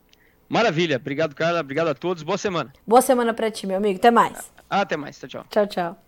Maravilha. 0.48 0.96
Obrigado, 0.96 1.34
Carla. 1.34 1.60
Obrigado 1.60 1.88
a 1.88 1.94
todos. 1.94 2.22
Boa 2.22 2.38
semana. 2.38 2.72
Boa 2.86 3.02
semana 3.02 3.32
para 3.32 3.50
ti, 3.50 3.66
meu 3.66 3.76
amigo. 3.76 3.98
Até 3.98 4.10
mais. 4.10 4.52
Ah, 4.68 4.82
até 4.82 4.96
mais. 4.96 5.18
Tchau, 5.18 5.28
tchau. 5.28 5.44
Tchau, 5.50 5.66
tchau. 5.66 6.04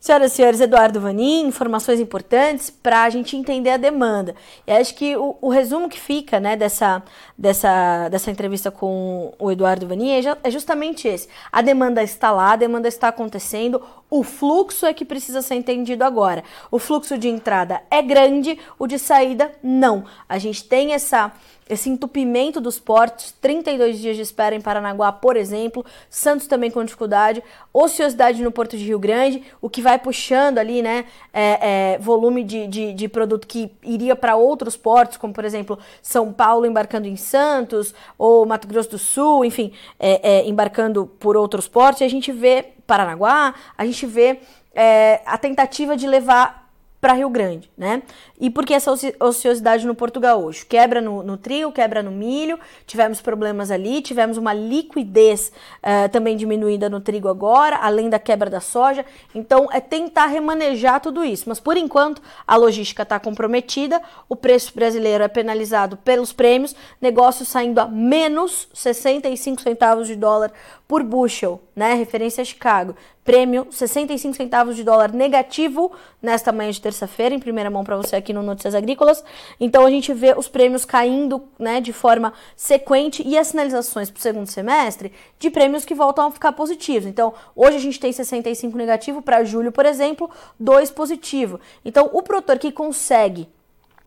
Senhoras 0.00 0.32
e 0.32 0.36
senhores, 0.36 0.60
Eduardo 0.62 0.98
Vanin, 0.98 1.46
informações 1.46 2.00
importantes 2.00 2.70
para 2.70 3.02
a 3.02 3.10
gente 3.10 3.36
entender 3.36 3.68
a 3.68 3.76
demanda. 3.76 4.34
E 4.66 4.72
acho 4.72 4.94
que 4.94 5.14
o, 5.14 5.36
o, 5.42 5.50
resumo 5.50 5.90
que 5.90 6.00
fica 6.00 6.40
né, 6.40 6.56
dessa, 6.56 7.02
dessa, 7.36 8.08
dessa 8.08 8.30
entrevista 8.30 8.70
com 8.70 9.34
o 9.38 9.52
Eduardo 9.52 9.86
Vanin 9.86 10.12
é, 10.12 10.22
é 10.42 10.50
justamente 10.50 11.06
esse. 11.06 11.28
A 11.52 11.60
demanda 11.60 12.02
está 12.02 12.30
lá, 12.30 12.52
a 12.52 12.56
demanda 12.56 12.88
está 12.88 13.08
acontecendo, 13.08 13.82
o 14.10 14.24
fluxo 14.24 14.84
é 14.84 14.92
que 14.92 15.04
precisa 15.04 15.40
ser 15.40 15.54
entendido 15.54 16.02
agora. 16.04 16.42
O 16.70 16.78
fluxo 16.78 17.16
de 17.16 17.28
entrada 17.28 17.80
é 17.90 18.02
grande, 18.02 18.58
o 18.78 18.86
de 18.86 18.98
saída 18.98 19.52
não. 19.62 20.04
A 20.28 20.36
gente 20.36 20.64
tem 20.64 20.92
essa 20.92 21.32
esse 21.70 21.88
entupimento 21.88 22.60
dos 22.60 22.80
portos, 22.80 23.32
32 23.40 24.00
dias 24.00 24.16
de 24.16 24.22
espera 24.22 24.56
em 24.56 24.60
Paranaguá, 24.60 25.12
por 25.12 25.36
exemplo, 25.36 25.86
Santos 26.10 26.48
também 26.48 26.68
com 26.68 26.84
dificuldade, 26.84 27.44
ociosidade 27.72 28.42
no 28.42 28.50
Porto 28.50 28.76
de 28.76 28.84
Rio 28.84 28.98
Grande, 28.98 29.44
o 29.62 29.70
que 29.70 29.80
vai 29.80 29.96
puxando 29.96 30.58
ali, 30.58 30.82
né, 30.82 31.04
é, 31.32 31.92
é, 31.94 31.98
volume 31.98 32.42
de, 32.42 32.66
de, 32.66 32.92
de, 32.92 33.08
produto 33.08 33.46
que 33.46 33.70
iria 33.84 34.16
para 34.16 34.34
outros 34.34 34.76
portos, 34.76 35.16
como 35.16 35.32
por 35.32 35.44
exemplo 35.44 35.78
São 36.02 36.32
Paulo 36.32 36.66
embarcando 36.66 37.06
em 37.06 37.14
Santos, 37.14 37.94
ou 38.18 38.44
Mato 38.44 38.66
Grosso 38.66 38.90
do 38.90 38.98
Sul, 38.98 39.44
enfim, 39.44 39.72
é, 39.96 40.38
é 40.38 40.48
embarcando 40.48 41.06
por 41.20 41.36
outros 41.36 41.68
portos, 41.68 42.00
e 42.00 42.04
a 42.04 42.10
gente 42.10 42.32
vê 42.32 42.66
Paranaguá, 42.90 43.54
a 43.78 43.84
gente 43.84 44.04
vê 44.04 44.40
é, 44.74 45.20
a 45.24 45.38
tentativa 45.38 45.96
de 45.96 46.08
levar 46.08 46.59
para 47.00 47.14
Rio 47.14 47.30
Grande, 47.30 47.70
né? 47.78 48.02
E 48.38 48.50
por 48.50 48.66
que 48.66 48.74
essa 48.74 48.92
ociosidade 49.20 49.86
no 49.86 49.94
Porto 49.94 50.20
Gaúcho? 50.20 50.66
Quebra 50.66 51.00
no, 51.00 51.22
no 51.22 51.38
trigo, 51.38 51.72
quebra 51.72 52.02
no 52.02 52.10
milho, 52.10 52.58
tivemos 52.86 53.22
problemas 53.22 53.70
ali, 53.70 54.02
tivemos 54.02 54.36
uma 54.36 54.52
liquidez 54.52 55.50
uh, 55.78 56.08
também 56.10 56.36
diminuída 56.36 56.90
no 56.90 57.00
trigo 57.00 57.28
agora, 57.28 57.76
além 57.76 58.10
da 58.10 58.18
quebra 58.18 58.50
da 58.50 58.60
soja. 58.60 59.04
Então, 59.34 59.66
é 59.72 59.80
tentar 59.80 60.26
remanejar 60.26 61.00
tudo 61.00 61.24
isso. 61.24 61.48
Mas, 61.48 61.58
por 61.58 61.76
enquanto, 61.76 62.20
a 62.46 62.56
logística 62.56 63.02
está 63.02 63.18
comprometida, 63.18 64.00
o 64.28 64.36
preço 64.36 64.74
brasileiro 64.74 65.24
é 65.24 65.28
penalizado 65.28 65.96
pelos 65.96 66.34
prêmios, 66.34 66.76
negócio 67.00 67.46
saindo 67.46 67.78
a 67.78 67.86
menos 67.86 68.68
65 68.74 69.62
centavos 69.62 70.06
de 70.06 70.16
dólar 70.16 70.52
por 70.86 71.02
bushel, 71.02 71.62
né? 71.74 71.94
Referência 71.94 72.42
a 72.42 72.44
Chicago. 72.44 72.94
Prêmio 73.24 73.66
65 73.70 74.34
centavos 74.34 74.76
de 74.76 74.82
dólar 74.82 75.12
negativo 75.12 75.92
nesta 76.22 76.50
manhã 76.52 76.70
de 76.70 76.80
terça-feira, 76.80 77.34
em 77.34 77.38
primeira 77.38 77.70
mão 77.70 77.84
para 77.84 77.96
você 77.96 78.16
aqui 78.16 78.32
no 78.32 78.42
Notícias 78.42 78.74
Agrícolas. 78.74 79.22
Então 79.60 79.84
a 79.84 79.90
gente 79.90 80.12
vê 80.14 80.34
os 80.36 80.48
prêmios 80.48 80.86
caindo, 80.86 81.42
né, 81.58 81.80
de 81.80 81.92
forma 81.92 82.32
sequente 82.56 83.22
e 83.26 83.36
as 83.36 83.48
sinalizações 83.48 84.10
para 84.10 84.18
o 84.18 84.22
segundo 84.22 84.46
semestre 84.46 85.12
de 85.38 85.50
prêmios 85.50 85.84
que 85.84 85.94
voltam 85.94 86.26
a 86.26 86.30
ficar 86.30 86.52
positivos. 86.52 87.06
Então, 87.06 87.34
hoje 87.54 87.76
a 87.76 87.80
gente 87.80 88.00
tem 88.00 88.10
65 88.10 88.76
negativo 88.76 89.20
para 89.20 89.44
julho, 89.44 89.70
por 89.70 89.84
exemplo, 89.84 90.30
2 90.58 90.90
positivo. 90.90 91.60
Então, 91.84 92.08
o 92.12 92.22
produtor 92.22 92.58
que 92.58 92.72
consegue 92.72 93.48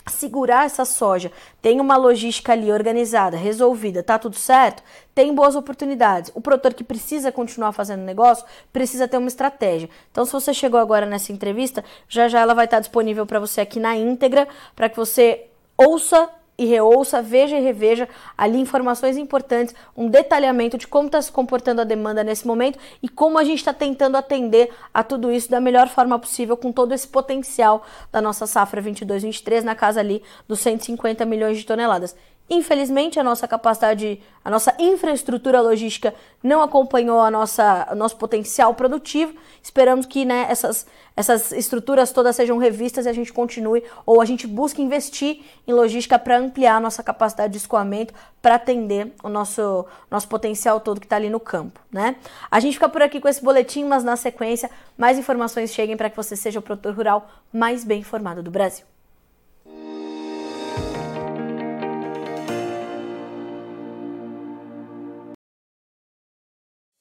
segurar 0.07 0.65
essa 0.65 0.85
soja, 0.85 1.31
tem 1.61 1.79
uma 1.79 1.95
logística 1.95 2.51
ali 2.51 2.71
organizada, 2.71 3.37
resolvida, 3.37 4.03
tá 4.03 4.19
tudo 4.19 4.35
certo, 4.35 4.83
tem 5.15 5.33
boas 5.33 5.55
oportunidades. 5.55 6.31
O 6.35 6.41
produtor 6.41 6.73
que 6.73 6.83
precisa 6.83 7.31
continuar 7.31 7.71
fazendo 7.71 8.01
negócio 8.01 8.45
precisa 8.71 9.07
ter 9.07 9.17
uma 9.17 9.27
estratégia. 9.27 9.89
Então, 10.11 10.25
se 10.25 10.33
você 10.33 10.53
chegou 10.53 10.79
agora 10.79 11.05
nessa 11.05 11.31
entrevista, 11.31 11.83
já 12.07 12.27
já 12.27 12.39
ela 12.39 12.53
vai 12.53 12.65
estar 12.65 12.79
disponível 12.79 13.25
para 13.25 13.39
você 13.39 13.61
aqui 13.61 13.79
na 13.79 13.95
íntegra, 13.95 14.47
para 14.75 14.89
que 14.89 14.97
você 14.97 15.45
ouça 15.77 16.29
e 16.63 16.65
reouça, 16.65 17.21
veja 17.21 17.57
e 17.57 17.61
reveja 17.61 18.07
ali 18.37 18.59
informações 18.59 19.17
importantes, 19.17 19.75
um 19.95 20.09
detalhamento 20.09 20.77
de 20.77 20.87
como 20.87 21.07
está 21.07 21.21
se 21.21 21.31
comportando 21.31 21.81
a 21.81 21.83
demanda 21.83 22.23
nesse 22.23 22.47
momento 22.47 22.79
e 23.01 23.09
como 23.09 23.37
a 23.37 23.43
gente 23.43 23.59
está 23.59 23.73
tentando 23.73 24.15
atender 24.15 24.71
a 24.93 25.03
tudo 25.03 25.31
isso 25.31 25.51
da 25.51 25.59
melhor 25.59 25.89
forma 25.89 26.17
possível 26.17 26.55
com 26.55 26.71
todo 26.71 26.93
esse 26.93 27.07
potencial 27.07 27.83
da 28.11 28.21
nossa 28.21 28.47
safra 28.47 28.81
22-23 28.81 29.63
na 29.63 29.75
casa 29.75 29.99
ali 29.99 30.23
dos 30.47 30.59
150 30.61 31.25
milhões 31.25 31.57
de 31.57 31.65
toneladas. 31.65 32.15
Infelizmente, 32.49 33.19
a 33.19 33.23
nossa 33.23 33.47
capacidade, 33.47 34.21
a 34.43 34.49
nossa 34.49 34.75
infraestrutura 34.77 35.61
logística 35.61 36.13
não 36.43 36.61
acompanhou 36.61 37.21
a 37.21 37.31
nossa, 37.31 37.87
o 37.91 37.95
nosso 37.95 38.17
potencial 38.17 38.75
produtivo. 38.75 39.33
Esperamos 39.61 40.05
que 40.05 40.25
né, 40.25 40.45
essas, 40.49 40.85
essas 41.15 41.53
estruturas 41.53 42.11
todas 42.11 42.35
sejam 42.35 42.57
revistas 42.57 43.05
e 43.05 43.09
a 43.09 43.13
gente 43.13 43.31
continue 43.31 43.81
ou 44.05 44.21
a 44.21 44.25
gente 44.25 44.45
busque 44.45 44.81
investir 44.81 45.39
em 45.65 45.71
logística 45.71 46.19
para 46.19 46.37
ampliar 46.37 46.75
a 46.75 46.79
nossa 46.81 47.01
capacidade 47.01 47.53
de 47.53 47.59
escoamento 47.59 48.13
para 48.41 48.55
atender 48.55 49.13
o 49.23 49.29
nosso, 49.29 49.85
nosso 50.11 50.27
potencial 50.27 50.81
todo 50.81 50.99
que 50.99 51.05
está 51.05 51.15
ali 51.15 51.29
no 51.29 51.39
campo. 51.39 51.79
Né? 51.89 52.17
A 52.51 52.59
gente 52.59 52.73
fica 52.73 52.89
por 52.89 53.01
aqui 53.01 53.21
com 53.21 53.29
esse 53.29 53.41
boletim, 53.41 53.85
mas 53.85 54.03
na 54.03 54.17
sequência 54.17 54.69
mais 54.97 55.17
informações 55.17 55.73
cheguem 55.73 55.95
para 55.95 56.09
que 56.09 56.17
você 56.17 56.35
seja 56.35 56.59
o 56.59 56.61
produtor 56.61 56.93
rural 56.93 57.31
mais 57.53 57.85
bem 57.85 58.01
informado 58.01 58.43
do 58.43 58.51
Brasil. 58.51 58.85